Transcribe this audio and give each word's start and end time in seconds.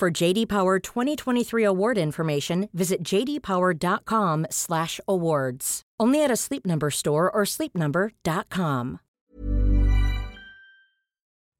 For 0.00 0.10
JD 0.10 0.48
Power 0.48 0.78
2023 0.78 1.62
award 1.62 1.98
information, 1.98 2.70
visit 2.72 3.02
jdpower.com/awards. 3.02 5.82
Only 6.00 6.24
at 6.24 6.30
a 6.30 6.36
Sleep 6.36 6.64
Number 6.64 6.90
store 6.90 7.30
or 7.30 7.42
sleepnumber.com. 7.42 9.00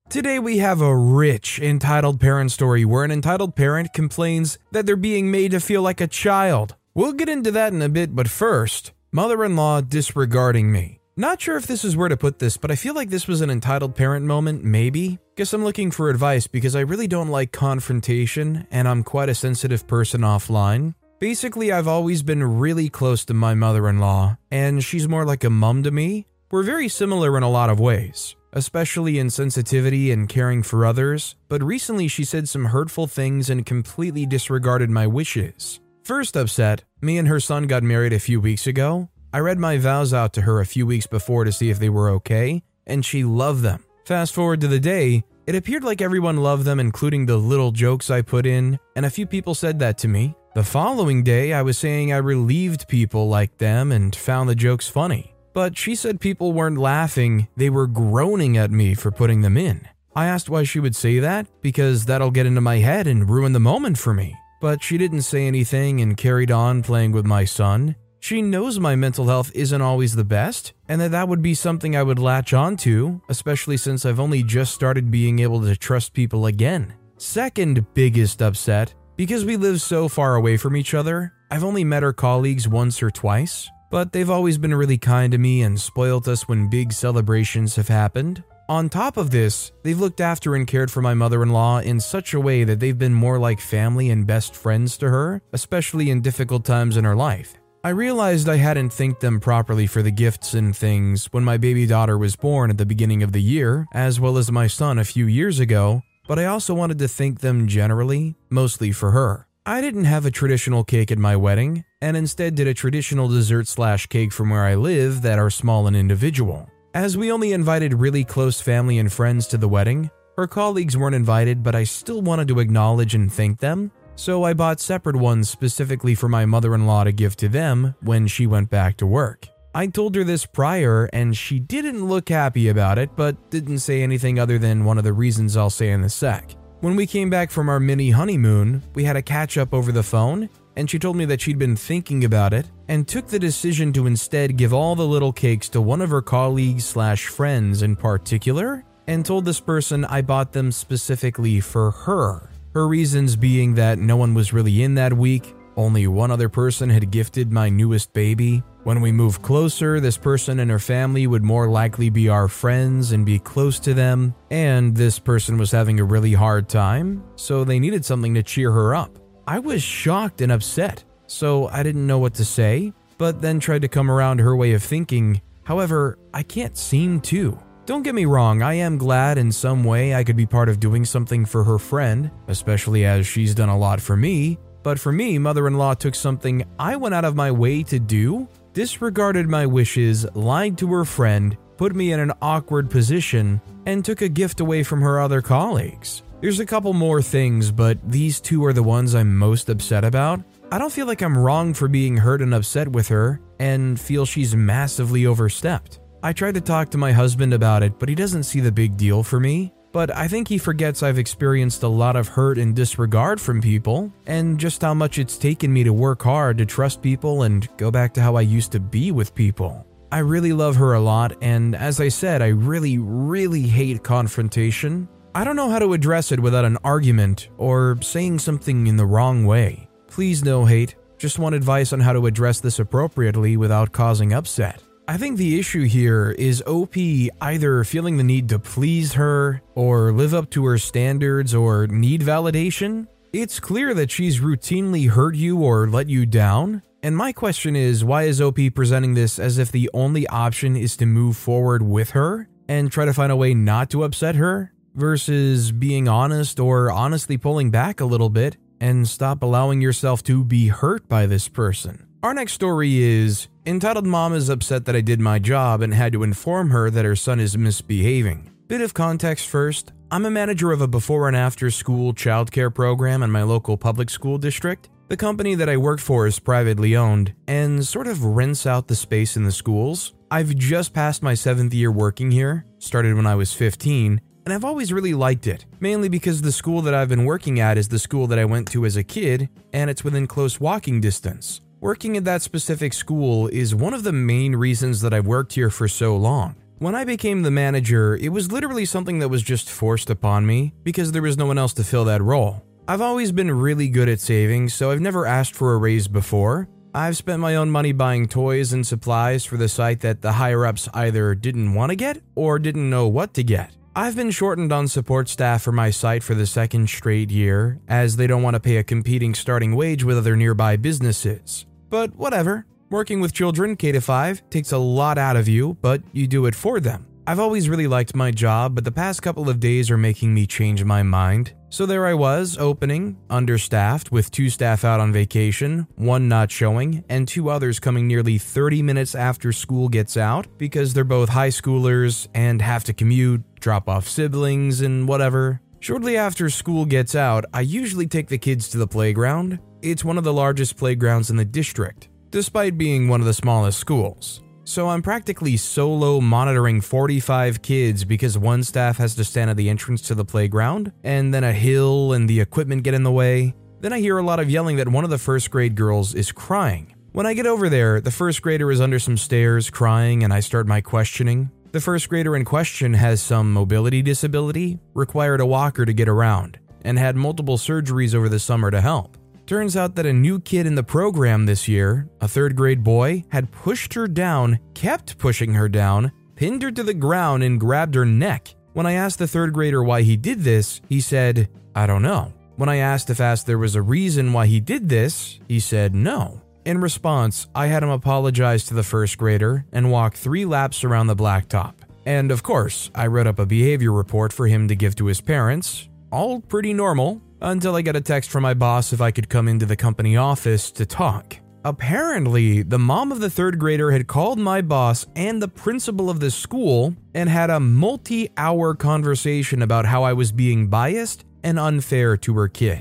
Today 0.08 0.38
we 0.38 0.56
have 0.56 0.80
a 0.80 0.96
rich 0.96 1.60
entitled 1.60 2.18
parent 2.18 2.50
story 2.50 2.86
where 2.86 3.04
an 3.04 3.10
entitled 3.10 3.56
parent 3.56 3.92
complains 3.92 4.58
that 4.72 4.86
they're 4.86 4.96
being 4.96 5.30
made 5.30 5.50
to 5.50 5.60
feel 5.60 5.82
like 5.82 6.00
a 6.00 6.06
child. 6.06 6.76
We'll 6.94 7.12
get 7.12 7.28
into 7.28 7.50
that 7.50 7.74
in 7.74 7.82
a 7.82 7.90
bit, 7.90 8.16
but 8.16 8.30
first, 8.30 8.92
mother-in-law 9.12 9.82
disregarding 9.82 10.72
me. 10.72 10.98
Not 11.14 11.42
sure 11.42 11.58
if 11.58 11.66
this 11.66 11.84
is 11.84 11.94
where 11.94 12.08
to 12.08 12.16
put 12.16 12.38
this, 12.38 12.56
but 12.56 12.70
I 12.70 12.76
feel 12.76 12.94
like 12.94 13.10
this 13.10 13.28
was 13.28 13.42
an 13.42 13.50
entitled 13.50 13.94
parent 13.94 14.24
moment, 14.24 14.64
maybe. 14.64 15.18
Guess 15.40 15.54
I'm 15.54 15.64
looking 15.64 15.90
for 15.90 16.10
advice 16.10 16.46
because 16.46 16.76
I 16.76 16.80
really 16.80 17.06
don't 17.06 17.30
like 17.30 17.50
confrontation 17.50 18.66
and 18.70 18.86
I'm 18.86 19.02
quite 19.02 19.30
a 19.30 19.34
sensitive 19.34 19.86
person 19.86 20.20
offline. 20.20 20.94
Basically, 21.18 21.72
I've 21.72 21.88
always 21.88 22.22
been 22.22 22.58
really 22.58 22.90
close 22.90 23.24
to 23.24 23.32
my 23.32 23.54
mother 23.54 23.88
in 23.88 24.00
law, 24.00 24.36
and 24.50 24.84
she's 24.84 25.08
more 25.08 25.24
like 25.24 25.42
a 25.42 25.48
mum 25.48 25.82
to 25.84 25.90
me. 25.90 26.26
We're 26.50 26.62
very 26.62 26.88
similar 26.88 27.38
in 27.38 27.42
a 27.42 27.48
lot 27.48 27.70
of 27.70 27.80
ways 27.80 28.36
especially 28.52 29.18
in 29.18 29.30
sensitivity 29.30 30.10
and 30.10 30.28
caring 30.28 30.62
for 30.62 30.84
others, 30.84 31.36
but 31.48 31.62
recently 31.62 32.06
she 32.06 32.24
said 32.24 32.46
some 32.46 32.66
hurtful 32.66 33.06
things 33.06 33.48
and 33.48 33.64
completely 33.64 34.26
disregarded 34.26 34.90
my 34.90 35.06
wishes. 35.06 35.80
First 36.02 36.36
upset, 36.36 36.84
me 37.00 37.16
and 37.16 37.28
her 37.28 37.40
son 37.40 37.66
got 37.66 37.82
married 37.82 38.12
a 38.12 38.18
few 38.18 38.42
weeks 38.42 38.66
ago. 38.66 39.08
I 39.32 39.38
read 39.38 39.58
my 39.58 39.78
vows 39.78 40.12
out 40.12 40.34
to 40.34 40.42
her 40.42 40.60
a 40.60 40.66
few 40.66 40.84
weeks 40.84 41.06
before 41.06 41.44
to 41.44 41.52
see 41.52 41.70
if 41.70 41.78
they 41.78 41.88
were 41.88 42.10
okay, 42.10 42.62
and 42.86 43.06
she 43.06 43.24
loved 43.24 43.62
them. 43.62 43.84
Fast 44.04 44.34
forward 44.34 44.60
to 44.62 44.66
the 44.66 44.80
day, 44.80 45.22
it 45.46 45.54
appeared 45.54 45.84
like 45.84 46.00
everyone 46.00 46.36
loved 46.36 46.64
them, 46.64 46.80
including 46.80 47.26
the 47.26 47.36
little 47.36 47.72
jokes 47.72 48.10
I 48.10 48.22
put 48.22 48.46
in, 48.46 48.78
and 48.96 49.06
a 49.06 49.10
few 49.10 49.26
people 49.26 49.54
said 49.54 49.78
that 49.78 49.98
to 49.98 50.08
me. 50.08 50.34
The 50.54 50.64
following 50.64 51.22
day, 51.22 51.52
I 51.52 51.62
was 51.62 51.78
saying 51.78 52.12
I 52.12 52.16
relieved 52.16 52.88
people 52.88 53.28
like 53.28 53.58
them 53.58 53.92
and 53.92 54.14
found 54.14 54.48
the 54.48 54.54
jokes 54.54 54.88
funny. 54.88 55.34
But 55.52 55.76
she 55.76 55.94
said 55.94 56.20
people 56.20 56.52
weren't 56.52 56.78
laughing, 56.78 57.48
they 57.56 57.70
were 57.70 57.86
groaning 57.86 58.56
at 58.56 58.70
me 58.70 58.94
for 58.94 59.10
putting 59.10 59.42
them 59.42 59.56
in. 59.56 59.88
I 60.14 60.26
asked 60.26 60.50
why 60.50 60.64
she 60.64 60.80
would 60.80 60.96
say 60.96 61.20
that, 61.20 61.46
because 61.62 62.04
that'll 62.04 62.30
get 62.30 62.46
into 62.46 62.60
my 62.60 62.78
head 62.78 63.06
and 63.06 63.28
ruin 63.30 63.52
the 63.52 63.60
moment 63.60 63.98
for 63.98 64.12
me. 64.12 64.36
But 64.60 64.82
she 64.82 64.98
didn't 64.98 65.22
say 65.22 65.46
anything 65.46 66.00
and 66.00 66.16
carried 66.16 66.50
on 66.50 66.82
playing 66.82 67.12
with 67.12 67.24
my 67.24 67.44
son. 67.44 67.96
She 68.22 68.42
knows 68.42 68.78
my 68.78 68.96
mental 68.96 69.26
health 69.26 69.50
isn't 69.54 69.80
always 69.80 70.14
the 70.14 70.24
best, 70.24 70.74
and 70.88 71.00
that 71.00 71.10
that 71.12 71.26
would 71.26 71.40
be 71.40 71.54
something 71.54 71.96
I 71.96 72.02
would 72.02 72.18
latch 72.18 72.52
onto, 72.52 73.20
especially 73.30 73.78
since 73.78 74.04
I've 74.04 74.20
only 74.20 74.42
just 74.42 74.74
started 74.74 75.10
being 75.10 75.38
able 75.38 75.62
to 75.62 75.74
trust 75.74 76.12
people 76.12 76.44
again. 76.44 76.94
Second 77.16 77.92
biggest 77.94 78.42
upset, 78.42 78.94
because 79.16 79.46
we 79.46 79.56
live 79.56 79.80
so 79.80 80.06
far 80.06 80.36
away 80.36 80.58
from 80.58 80.76
each 80.76 80.92
other, 80.92 81.32
I've 81.50 81.64
only 81.64 81.82
met 81.82 82.02
her 82.02 82.12
colleagues 82.12 82.68
once 82.68 83.02
or 83.02 83.10
twice, 83.10 83.68
but 83.90 84.12
they've 84.12 84.30
always 84.30 84.58
been 84.58 84.74
really 84.74 84.98
kind 84.98 85.32
to 85.32 85.38
me 85.38 85.62
and 85.62 85.80
spoilt 85.80 86.28
us 86.28 86.46
when 86.46 86.70
big 86.70 86.92
celebrations 86.92 87.74
have 87.76 87.88
happened. 87.88 88.44
On 88.68 88.88
top 88.88 89.16
of 89.16 89.30
this, 89.30 89.72
they've 89.82 89.98
looked 89.98 90.20
after 90.20 90.54
and 90.54 90.66
cared 90.66 90.92
for 90.92 91.02
my 91.02 91.12
mother 91.14 91.42
in 91.42 91.50
law 91.50 91.80
in 91.80 91.98
such 91.98 92.34
a 92.34 92.40
way 92.40 92.64
that 92.64 92.78
they've 92.78 92.96
been 92.96 93.14
more 93.14 93.38
like 93.38 93.60
family 93.60 94.10
and 94.10 94.26
best 94.26 94.54
friends 94.54 94.96
to 94.98 95.08
her, 95.08 95.42
especially 95.52 96.08
in 96.10 96.20
difficult 96.20 96.64
times 96.64 96.96
in 96.96 97.04
her 97.04 97.16
life. 97.16 97.59
I 97.82 97.88
realized 97.90 98.46
I 98.46 98.56
hadn't 98.56 98.92
thanked 98.92 99.22
them 99.22 99.40
properly 99.40 99.86
for 99.86 100.02
the 100.02 100.10
gifts 100.10 100.52
and 100.52 100.76
things 100.76 101.24
when 101.30 101.44
my 101.44 101.56
baby 101.56 101.86
daughter 101.86 102.18
was 102.18 102.36
born 102.36 102.68
at 102.68 102.76
the 102.76 102.84
beginning 102.84 103.22
of 103.22 103.32
the 103.32 103.40
year, 103.40 103.86
as 103.92 104.20
well 104.20 104.36
as 104.36 104.52
my 104.52 104.66
son 104.66 104.98
a 104.98 105.04
few 105.04 105.24
years 105.24 105.60
ago, 105.60 106.02
but 106.28 106.38
I 106.38 106.44
also 106.44 106.74
wanted 106.74 106.98
to 106.98 107.08
thank 107.08 107.40
them 107.40 107.66
generally, 107.66 108.34
mostly 108.50 108.92
for 108.92 109.12
her. 109.12 109.46
I 109.64 109.80
didn't 109.80 110.04
have 110.04 110.26
a 110.26 110.30
traditional 110.30 110.84
cake 110.84 111.10
at 111.10 111.16
my 111.16 111.36
wedding, 111.36 111.86
and 112.02 112.18
instead 112.18 112.54
did 112.54 112.66
a 112.66 112.74
traditional 112.74 113.28
dessert 113.28 113.66
slash 113.66 114.08
cake 114.08 114.32
from 114.34 114.50
where 114.50 114.64
I 114.64 114.74
live 114.74 115.22
that 115.22 115.38
are 115.38 115.48
small 115.48 115.86
and 115.86 115.96
individual. 115.96 116.68
As 116.92 117.16
we 117.16 117.32
only 117.32 117.54
invited 117.54 117.94
really 117.94 118.24
close 118.24 118.60
family 118.60 118.98
and 118.98 119.10
friends 119.10 119.46
to 119.46 119.56
the 119.56 119.68
wedding, 119.68 120.10
her 120.36 120.46
colleagues 120.46 120.98
weren't 120.98 121.14
invited, 121.14 121.62
but 121.62 121.74
I 121.74 121.84
still 121.84 122.20
wanted 122.20 122.48
to 122.48 122.60
acknowledge 122.60 123.14
and 123.14 123.32
thank 123.32 123.58
them, 123.58 123.90
so 124.20 124.44
I 124.44 124.52
bought 124.52 124.80
separate 124.80 125.16
ones 125.16 125.48
specifically 125.48 126.14
for 126.14 126.28
my 126.28 126.44
mother 126.44 126.74
in 126.74 126.84
law 126.84 127.04
to 127.04 127.10
give 127.10 127.36
to 127.36 127.48
them 127.48 127.94
when 128.02 128.26
she 128.26 128.46
went 128.46 128.68
back 128.68 128.98
to 128.98 129.06
work. 129.06 129.48
I 129.74 129.86
told 129.86 130.14
her 130.14 130.24
this 130.24 130.44
prior, 130.44 131.08
and 131.10 131.34
she 131.34 131.58
didn't 131.58 132.04
look 132.04 132.28
happy 132.28 132.68
about 132.68 132.98
it, 132.98 133.08
but 133.16 133.48
didn't 133.48 133.78
say 133.78 134.02
anything 134.02 134.38
other 134.38 134.58
than 134.58 134.84
one 134.84 134.98
of 134.98 135.04
the 135.04 135.14
reasons 135.14 135.56
I'll 135.56 135.70
say 135.70 135.88
in 135.88 136.04
a 136.04 136.10
sec. 136.10 136.54
When 136.80 136.96
we 136.96 137.06
came 137.06 137.30
back 137.30 137.50
from 137.50 137.70
our 137.70 137.80
mini 137.80 138.10
honeymoon, 138.10 138.82
we 138.94 139.04
had 139.04 139.16
a 139.16 139.22
catch 139.22 139.56
up 139.56 139.72
over 139.72 139.90
the 139.90 140.02
phone, 140.02 140.50
and 140.76 140.90
she 140.90 140.98
told 140.98 141.16
me 141.16 141.24
that 141.24 141.40
she'd 141.40 141.58
been 141.58 141.76
thinking 141.76 142.24
about 142.24 142.52
it 142.52 142.70
and 142.88 143.08
took 143.08 143.26
the 143.26 143.38
decision 143.38 143.90
to 143.94 144.06
instead 144.06 144.58
give 144.58 144.74
all 144.74 144.94
the 144.94 145.06
little 145.06 145.32
cakes 145.32 145.70
to 145.70 145.80
one 145.80 146.02
of 146.02 146.10
her 146.10 146.20
colleagues 146.20 146.84
slash 146.84 147.26
friends 147.28 147.80
in 147.80 147.96
particular, 147.96 148.84
and 149.06 149.24
told 149.24 149.46
this 149.46 149.60
person 149.60 150.04
I 150.04 150.20
bought 150.20 150.52
them 150.52 150.72
specifically 150.72 151.60
for 151.60 151.90
her. 151.90 152.49
Her 152.72 152.86
reasons 152.86 153.34
being 153.34 153.74
that 153.74 153.98
no 153.98 154.16
one 154.16 154.32
was 154.32 154.52
really 154.52 154.84
in 154.84 154.94
that 154.94 155.12
week, 155.12 155.54
only 155.76 156.06
one 156.06 156.30
other 156.30 156.48
person 156.48 156.88
had 156.88 157.10
gifted 157.10 157.50
my 157.50 157.68
newest 157.68 158.12
baby. 158.12 158.62
When 158.84 159.00
we 159.00 159.10
moved 159.10 159.42
closer, 159.42 159.98
this 159.98 160.16
person 160.16 160.60
and 160.60 160.70
her 160.70 160.78
family 160.78 161.26
would 161.26 161.42
more 161.42 161.68
likely 161.68 162.10
be 162.10 162.28
our 162.28 162.46
friends 162.46 163.10
and 163.10 163.26
be 163.26 163.40
close 163.40 163.80
to 163.80 163.92
them, 163.92 164.36
and 164.52 164.94
this 164.94 165.18
person 165.18 165.58
was 165.58 165.72
having 165.72 165.98
a 165.98 166.04
really 166.04 166.32
hard 166.32 166.68
time, 166.68 167.24
so 167.34 167.64
they 167.64 167.80
needed 167.80 168.04
something 168.04 168.34
to 168.34 168.42
cheer 168.42 168.70
her 168.70 168.94
up. 168.94 169.18
I 169.48 169.58
was 169.58 169.82
shocked 169.82 170.40
and 170.40 170.52
upset, 170.52 171.02
so 171.26 171.66
I 171.68 171.82
didn't 171.82 172.06
know 172.06 172.20
what 172.20 172.34
to 172.34 172.44
say, 172.44 172.92
but 173.18 173.42
then 173.42 173.58
tried 173.58 173.82
to 173.82 173.88
come 173.88 174.10
around 174.12 174.38
her 174.38 174.54
way 174.54 174.74
of 174.74 174.82
thinking. 174.82 175.40
However, 175.64 176.18
I 176.32 176.44
can't 176.44 176.76
seem 176.76 177.20
to. 177.22 177.58
Don't 177.90 178.04
get 178.04 178.14
me 178.14 178.24
wrong, 178.24 178.62
I 178.62 178.74
am 178.74 178.98
glad 178.98 179.36
in 179.36 179.50
some 179.50 179.82
way 179.82 180.14
I 180.14 180.22
could 180.22 180.36
be 180.36 180.46
part 180.46 180.68
of 180.68 180.78
doing 180.78 181.04
something 181.04 181.44
for 181.44 181.64
her 181.64 181.76
friend, 181.76 182.30
especially 182.46 183.04
as 183.04 183.26
she's 183.26 183.52
done 183.52 183.68
a 183.68 183.76
lot 183.76 184.00
for 184.00 184.16
me. 184.16 184.58
But 184.84 185.00
for 185.00 185.10
me, 185.10 185.38
mother 185.38 185.66
in 185.66 185.74
law 185.74 185.94
took 185.94 186.14
something 186.14 186.64
I 186.78 186.94
went 186.94 187.16
out 187.16 187.24
of 187.24 187.34
my 187.34 187.50
way 187.50 187.82
to 187.82 187.98
do, 187.98 188.46
disregarded 188.74 189.48
my 189.48 189.66
wishes, 189.66 190.24
lied 190.36 190.78
to 190.78 190.92
her 190.92 191.04
friend, 191.04 191.56
put 191.78 191.96
me 191.96 192.12
in 192.12 192.20
an 192.20 192.32
awkward 192.40 192.90
position, 192.90 193.60
and 193.86 194.04
took 194.04 194.22
a 194.22 194.28
gift 194.28 194.60
away 194.60 194.84
from 194.84 195.02
her 195.02 195.18
other 195.18 195.42
colleagues. 195.42 196.22
There's 196.40 196.60
a 196.60 196.66
couple 196.66 196.92
more 196.92 197.20
things, 197.20 197.72
but 197.72 197.98
these 198.08 198.40
two 198.40 198.64
are 198.66 198.72
the 198.72 198.84
ones 198.84 199.16
I'm 199.16 199.36
most 199.36 199.68
upset 199.68 200.04
about. 200.04 200.40
I 200.70 200.78
don't 200.78 200.92
feel 200.92 201.08
like 201.08 201.22
I'm 201.22 201.36
wrong 201.36 201.74
for 201.74 201.88
being 201.88 202.18
hurt 202.18 202.40
and 202.40 202.54
upset 202.54 202.86
with 202.86 203.08
her, 203.08 203.40
and 203.58 203.98
feel 203.98 204.26
she's 204.26 204.54
massively 204.54 205.26
overstepped. 205.26 205.98
I 206.22 206.34
tried 206.34 206.54
to 206.54 206.60
talk 206.60 206.90
to 206.90 206.98
my 206.98 207.12
husband 207.12 207.54
about 207.54 207.82
it, 207.82 207.98
but 207.98 208.08
he 208.08 208.14
doesn't 208.14 208.42
see 208.42 208.60
the 208.60 208.70
big 208.70 208.98
deal 208.98 209.22
for 209.22 209.40
me. 209.40 209.72
But 209.92 210.14
I 210.14 210.28
think 210.28 210.48
he 210.48 210.58
forgets 210.58 211.02
I've 211.02 211.18
experienced 211.18 211.82
a 211.82 211.88
lot 211.88 212.14
of 212.14 212.28
hurt 212.28 212.58
and 212.58 212.76
disregard 212.76 213.40
from 213.40 213.62
people, 213.62 214.12
and 214.26 214.60
just 214.60 214.82
how 214.82 214.94
much 214.94 215.18
it's 215.18 215.38
taken 215.38 215.72
me 215.72 215.82
to 215.82 215.92
work 215.92 216.22
hard 216.22 216.58
to 216.58 216.66
trust 216.66 217.00
people 217.00 217.44
and 217.44 217.66
go 217.76 217.90
back 217.90 218.12
to 218.14 218.22
how 218.22 218.36
I 218.36 218.42
used 218.42 218.70
to 218.72 218.80
be 218.80 219.12
with 219.12 219.34
people. 219.34 219.86
I 220.12 220.18
really 220.18 220.52
love 220.52 220.76
her 220.76 220.92
a 220.92 221.00
lot, 221.00 221.36
and 221.40 221.74
as 221.74 222.00
I 222.00 222.08
said, 222.08 222.42
I 222.42 222.48
really, 222.48 222.98
really 222.98 223.62
hate 223.62 224.02
confrontation. 224.02 225.08
I 225.34 225.44
don't 225.44 225.56
know 225.56 225.70
how 225.70 225.78
to 225.78 225.94
address 225.94 226.32
it 226.32 226.40
without 226.40 226.64
an 226.64 226.76
argument 226.84 227.48
or 227.56 227.96
saying 228.02 228.40
something 228.40 228.86
in 228.86 228.96
the 228.96 229.06
wrong 229.06 229.46
way. 229.46 229.88
Please 230.06 230.44
no 230.44 230.64
hate, 230.66 230.96
just 231.18 231.38
want 231.38 231.54
advice 231.54 231.92
on 231.92 232.00
how 232.00 232.12
to 232.12 232.26
address 232.26 232.60
this 232.60 232.78
appropriately 232.78 233.56
without 233.56 233.92
causing 233.92 234.32
upset. 234.32 234.82
I 235.10 235.16
think 235.16 235.38
the 235.38 235.58
issue 235.58 235.86
here 235.86 236.30
is 236.38 236.62
OP 236.68 236.94
either 237.40 237.82
feeling 237.82 238.16
the 238.16 238.22
need 238.22 238.48
to 238.50 238.60
please 238.60 239.14
her, 239.14 239.60
or 239.74 240.12
live 240.12 240.34
up 240.34 240.50
to 240.50 240.64
her 240.66 240.78
standards, 240.78 241.52
or 241.52 241.88
need 241.88 242.20
validation. 242.20 243.08
It's 243.32 243.58
clear 243.58 243.92
that 243.94 244.12
she's 244.12 244.38
routinely 244.38 245.08
hurt 245.08 245.34
you 245.34 245.58
or 245.64 245.88
let 245.88 246.08
you 246.08 246.26
down, 246.26 246.82
and 247.02 247.16
my 247.16 247.32
question 247.32 247.74
is 247.74 248.04
why 248.04 248.22
is 248.22 248.40
OP 248.40 248.60
presenting 248.72 249.14
this 249.14 249.40
as 249.40 249.58
if 249.58 249.72
the 249.72 249.90
only 249.92 250.28
option 250.28 250.76
is 250.76 250.96
to 250.98 251.06
move 251.06 251.36
forward 251.36 251.82
with 251.82 252.10
her 252.10 252.48
and 252.68 252.92
try 252.92 253.04
to 253.04 253.12
find 253.12 253.32
a 253.32 253.36
way 253.36 253.52
not 253.52 253.90
to 253.90 254.04
upset 254.04 254.36
her? 254.36 254.72
versus 254.94 255.70
being 255.70 256.08
honest 256.08 256.58
or 256.58 256.90
honestly 256.90 257.36
pulling 257.36 257.70
back 257.70 258.00
a 258.00 258.04
little 258.04 258.28
bit 258.28 258.56
and 258.80 259.06
stop 259.06 259.40
allowing 259.40 259.80
yourself 259.80 260.20
to 260.20 260.44
be 260.44 260.66
hurt 260.66 261.08
by 261.08 261.26
this 261.26 261.46
person. 261.46 262.09
Our 262.22 262.34
next 262.34 262.52
story 262.52 263.02
is 263.02 263.48
entitled 263.64 264.04
Mom 264.04 264.34
is 264.34 264.50
upset 264.50 264.84
that 264.84 264.94
I 264.94 265.00
did 265.00 265.20
my 265.20 265.38
job 265.38 265.80
and 265.80 265.94
had 265.94 266.12
to 266.12 266.22
inform 266.22 266.68
her 266.68 266.90
that 266.90 267.06
her 267.06 267.16
son 267.16 267.40
is 267.40 267.56
misbehaving. 267.56 268.50
Bit 268.68 268.82
of 268.82 268.92
context 268.92 269.48
first 269.48 269.92
I'm 270.10 270.26
a 270.26 270.30
manager 270.30 270.70
of 270.70 270.82
a 270.82 270.86
before 270.86 271.28
and 271.28 271.36
after 271.36 271.70
school 271.70 272.12
childcare 272.12 272.74
program 272.74 273.22
in 273.22 273.30
my 273.30 273.42
local 273.42 273.78
public 273.78 274.10
school 274.10 274.36
district. 274.36 274.90
The 275.08 275.16
company 275.16 275.54
that 275.54 275.70
I 275.70 275.78
work 275.78 275.98
for 275.98 276.26
is 276.26 276.38
privately 276.38 276.94
owned 276.94 277.32
and 277.48 277.86
sort 277.86 278.06
of 278.06 278.22
rents 278.22 278.66
out 278.66 278.86
the 278.86 278.96
space 278.96 279.38
in 279.38 279.44
the 279.44 279.50
schools. 279.50 280.12
I've 280.30 280.54
just 280.56 280.92
passed 280.92 281.22
my 281.22 281.32
seventh 281.32 281.72
year 281.72 281.90
working 281.90 282.30
here, 282.30 282.66
started 282.80 283.16
when 283.16 283.26
I 283.26 283.34
was 283.34 283.54
15, 283.54 284.20
and 284.44 284.52
I've 284.52 284.64
always 284.64 284.92
really 284.92 285.14
liked 285.14 285.46
it, 285.46 285.64
mainly 285.80 286.10
because 286.10 286.42
the 286.42 286.52
school 286.52 286.82
that 286.82 286.92
I've 286.92 287.08
been 287.08 287.24
working 287.24 287.60
at 287.60 287.78
is 287.78 287.88
the 287.88 287.98
school 287.98 288.26
that 288.26 288.38
I 288.38 288.44
went 288.44 288.70
to 288.72 288.84
as 288.84 288.98
a 288.98 289.04
kid, 289.04 289.48
and 289.72 289.88
it's 289.88 290.04
within 290.04 290.26
close 290.26 290.60
walking 290.60 291.00
distance. 291.00 291.62
Working 291.82 292.18
at 292.18 292.26
that 292.26 292.42
specific 292.42 292.92
school 292.92 293.48
is 293.48 293.74
one 293.74 293.94
of 293.94 294.02
the 294.02 294.12
main 294.12 294.54
reasons 294.54 295.00
that 295.00 295.14
I've 295.14 295.26
worked 295.26 295.54
here 295.54 295.70
for 295.70 295.88
so 295.88 296.14
long. 296.14 296.56
When 296.76 296.94
I 296.94 297.04
became 297.04 297.40
the 297.40 297.50
manager, 297.50 298.14
it 298.16 298.28
was 298.28 298.52
literally 298.52 298.84
something 298.84 299.18
that 299.20 299.30
was 299.30 299.42
just 299.42 299.70
forced 299.70 300.10
upon 300.10 300.44
me 300.44 300.74
because 300.82 301.10
there 301.10 301.22
was 301.22 301.38
no 301.38 301.46
one 301.46 301.56
else 301.56 301.72
to 301.74 301.84
fill 301.84 302.04
that 302.04 302.20
role. 302.20 302.62
I've 302.86 303.00
always 303.00 303.32
been 303.32 303.50
really 303.50 303.88
good 303.88 304.10
at 304.10 304.20
saving, 304.20 304.68
so 304.68 304.90
I've 304.90 305.00
never 305.00 305.24
asked 305.24 305.54
for 305.54 305.72
a 305.72 305.78
raise 305.78 306.06
before. 306.06 306.68
I've 306.94 307.16
spent 307.16 307.40
my 307.40 307.56
own 307.56 307.70
money 307.70 307.92
buying 307.92 308.28
toys 308.28 308.74
and 308.74 308.86
supplies 308.86 309.46
for 309.46 309.56
the 309.56 309.68
site 309.68 310.00
that 310.00 310.20
the 310.20 310.32
higher 310.32 310.66
ups 310.66 310.86
either 310.92 311.34
didn't 311.34 311.72
want 311.72 311.90
to 311.90 311.96
get 311.96 312.20
or 312.34 312.58
didn't 312.58 312.90
know 312.90 313.08
what 313.08 313.32
to 313.34 313.42
get. 313.42 313.74
I've 313.96 314.16
been 314.16 314.32
shortened 314.32 314.70
on 314.70 314.86
support 314.86 315.30
staff 315.30 315.62
for 315.62 315.72
my 315.72 315.88
site 315.90 316.22
for 316.22 316.34
the 316.34 316.46
second 316.46 316.90
straight 316.90 317.30
year, 317.30 317.80
as 317.88 318.16
they 318.16 318.26
don't 318.26 318.42
want 318.42 318.54
to 318.54 318.60
pay 318.60 318.76
a 318.76 318.84
competing 318.84 319.34
starting 319.34 319.74
wage 319.74 320.04
with 320.04 320.18
other 320.18 320.36
nearby 320.36 320.76
businesses. 320.76 321.64
But 321.90 322.14
whatever, 322.16 322.64
working 322.88 323.20
with 323.20 323.34
children 323.34 323.76
K 323.76 323.92
to 323.92 324.00
5 324.00 324.48
takes 324.48 324.72
a 324.72 324.78
lot 324.78 325.18
out 325.18 325.36
of 325.36 325.48
you, 325.48 325.76
but 325.82 326.02
you 326.12 326.26
do 326.26 326.46
it 326.46 326.54
for 326.54 326.80
them. 326.80 327.06
I've 327.26 327.38
always 327.38 327.68
really 327.68 327.86
liked 327.86 328.16
my 328.16 328.30
job, 328.30 328.74
but 328.74 328.84
the 328.84 328.90
past 328.90 329.22
couple 329.22 329.48
of 329.48 329.60
days 329.60 329.90
are 329.90 329.98
making 329.98 330.32
me 330.32 330.46
change 330.46 330.82
my 330.82 331.02
mind. 331.02 331.52
So 331.68 331.86
there 331.86 332.06
I 332.06 332.14
was, 332.14 332.58
opening, 332.58 333.16
understaffed, 333.28 334.10
with 334.10 334.32
two 334.32 334.50
staff 334.50 334.84
out 334.84 334.98
on 334.98 335.12
vacation, 335.12 335.86
one 335.94 336.28
not 336.28 336.50
showing, 336.50 337.04
and 337.08 337.28
two 337.28 337.48
others 337.48 337.78
coming 337.78 338.08
nearly 338.08 338.38
30 338.38 338.82
minutes 338.82 339.14
after 339.14 339.52
school 339.52 339.88
gets 339.88 340.16
out 340.16 340.46
because 340.58 340.92
they're 340.92 341.04
both 341.04 341.28
high 341.28 341.50
schoolers 341.50 342.26
and 342.34 342.60
have 342.62 342.82
to 342.84 342.92
commute, 342.92 343.42
drop 343.60 343.88
off 343.88 344.08
siblings, 344.08 344.80
and 344.80 345.06
whatever. 345.06 345.60
Shortly 345.82 346.18
after 346.18 346.50
school 346.50 346.84
gets 346.84 347.14
out, 347.14 347.46
I 347.54 347.62
usually 347.62 348.06
take 348.06 348.28
the 348.28 348.36
kids 348.36 348.68
to 348.68 348.76
the 348.76 348.86
playground. 348.86 349.58
It's 349.80 350.04
one 350.04 350.18
of 350.18 350.24
the 350.24 350.32
largest 350.32 350.76
playgrounds 350.76 351.30
in 351.30 351.36
the 351.36 351.44
district, 351.44 352.10
despite 352.28 352.76
being 352.76 353.08
one 353.08 353.20
of 353.20 353.26
the 353.26 353.32
smallest 353.32 353.78
schools. 353.78 354.42
So 354.64 354.90
I'm 354.90 355.00
practically 355.00 355.56
solo 355.56 356.20
monitoring 356.20 356.82
45 356.82 357.62
kids 357.62 358.04
because 358.04 358.36
one 358.36 358.62
staff 358.62 358.98
has 358.98 359.14
to 359.14 359.24
stand 359.24 359.48
at 359.48 359.56
the 359.56 359.70
entrance 359.70 360.02
to 360.02 360.14
the 360.14 360.24
playground, 360.24 360.92
and 361.02 361.32
then 361.32 361.44
a 361.44 361.52
hill 361.52 362.12
and 362.12 362.28
the 362.28 362.40
equipment 362.40 362.82
get 362.82 362.92
in 362.92 363.02
the 363.02 363.10
way. 363.10 363.54
Then 363.80 363.94
I 363.94 364.00
hear 364.00 364.18
a 364.18 364.22
lot 364.22 364.38
of 364.38 364.50
yelling 364.50 364.76
that 364.76 364.88
one 364.88 365.04
of 365.04 365.10
the 365.10 365.16
first 365.16 365.50
grade 365.50 365.76
girls 365.76 366.14
is 366.14 366.30
crying. 366.30 366.94
When 367.12 367.24
I 367.24 367.32
get 367.32 367.46
over 367.46 367.70
there, 367.70 368.02
the 368.02 368.10
first 368.10 368.42
grader 368.42 368.70
is 368.70 368.82
under 368.82 368.98
some 368.98 369.16
stairs 369.16 369.70
crying, 369.70 370.24
and 370.24 370.32
I 370.32 370.40
start 370.40 370.66
my 370.66 370.82
questioning. 370.82 371.50
The 371.72 371.80
first 371.80 372.08
grader 372.08 372.34
in 372.34 372.44
question 372.44 372.94
has 372.94 373.22
some 373.22 373.52
mobility 373.52 374.02
disability, 374.02 374.80
required 374.92 375.40
a 375.40 375.46
walker 375.46 375.86
to 375.86 375.92
get 375.92 376.08
around, 376.08 376.58
and 376.82 376.98
had 376.98 377.14
multiple 377.14 377.56
surgeries 377.56 378.12
over 378.12 378.28
the 378.28 378.40
summer 378.40 378.72
to 378.72 378.80
help. 378.80 379.16
Turns 379.46 379.76
out 379.76 379.94
that 379.94 380.06
a 380.06 380.12
new 380.12 380.40
kid 380.40 380.66
in 380.66 380.74
the 380.74 380.82
program 380.82 381.46
this 381.46 381.68
year, 381.68 382.08
a 382.20 382.26
third 382.26 382.56
grade 382.56 382.82
boy, 382.82 383.22
had 383.28 383.52
pushed 383.52 383.94
her 383.94 384.08
down, 384.08 384.58
kept 384.74 385.16
pushing 385.18 385.54
her 385.54 385.68
down, 385.68 386.10
pinned 386.34 386.62
her 386.62 386.72
to 386.72 386.82
the 386.82 386.94
ground, 386.94 387.44
and 387.44 387.60
grabbed 387.60 387.94
her 387.94 388.04
neck. 388.04 388.52
When 388.72 388.86
I 388.86 388.94
asked 388.94 389.20
the 389.20 389.28
third 389.28 389.52
grader 389.52 389.84
why 389.84 390.02
he 390.02 390.16
did 390.16 390.40
this, 390.40 390.80
he 390.88 391.00
said, 391.00 391.48
I 391.76 391.86
don't 391.86 392.02
know. 392.02 392.32
When 392.56 392.68
I 392.68 392.78
asked 392.78 393.10
if 393.10 393.20
asked 393.20 393.46
there 393.46 393.58
was 393.58 393.76
a 393.76 393.82
reason 393.82 394.32
why 394.32 394.46
he 394.46 394.58
did 394.58 394.88
this, 394.88 395.38
he 395.46 395.60
said 395.60 395.94
no. 395.94 396.42
In 396.64 396.80
response, 396.80 397.48
I 397.54 397.68
had 397.68 397.82
him 397.82 397.88
apologize 397.88 398.64
to 398.64 398.74
the 398.74 398.82
first 398.82 399.16
grader 399.16 399.64
and 399.72 399.90
walk 399.90 400.14
three 400.14 400.44
laps 400.44 400.84
around 400.84 401.06
the 401.06 401.16
blacktop. 401.16 401.74
And 402.04 402.30
of 402.30 402.42
course, 402.42 402.90
I 402.94 403.06
wrote 403.06 403.26
up 403.26 403.38
a 403.38 403.46
behavior 403.46 403.92
report 403.92 404.32
for 404.32 404.46
him 404.46 404.68
to 404.68 404.74
give 404.74 404.94
to 404.96 405.06
his 405.06 405.20
parents. 405.20 405.88
All 406.12 406.40
pretty 406.40 406.74
normal, 406.74 407.22
until 407.40 407.76
I 407.76 407.82
got 407.82 407.96
a 407.96 408.00
text 408.00 408.30
from 408.30 408.42
my 408.42 408.52
boss 408.52 408.92
if 408.92 409.00
I 409.00 409.10
could 409.10 409.28
come 409.28 409.48
into 409.48 409.64
the 409.64 409.76
company 409.76 410.16
office 410.16 410.70
to 410.72 410.84
talk. 410.84 411.36
Apparently, 411.64 412.62
the 412.62 412.78
mom 412.78 413.12
of 413.12 413.20
the 413.20 413.30
third 413.30 413.58
grader 413.58 413.90
had 413.90 414.06
called 414.06 414.38
my 414.38 414.60
boss 414.60 415.06
and 415.14 415.42
the 415.42 415.48
principal 415.48 416.08
of 416.08 416.20
the 416.20 416.30
school 416.30 416.94
and 417.14 417.28
had 417.28 417.50
a 417.50 417.60
multi 417.60 418.30
hour 418.36 418.74
conversation 418.74 419.62
about 419.62 419.86
how 419.86 420.02
I 420.02 420.12
was 420.12 420.32
being 420.32 420.68
biased 420.68 421.24
and 421.42 421.58
unfair 421.58 422.16
to 422.18 422.34
her 422.34 422.48
kid. 422.48 422.80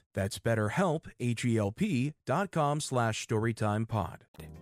That's 0.13 0.39
betterhelp, 0.39 1.07
H-E-L-P 1.19 2.13
dot 2.25 2.51
com 2.51 2.81
slash 2.81 3.25
storytimepod. 3.27 4.17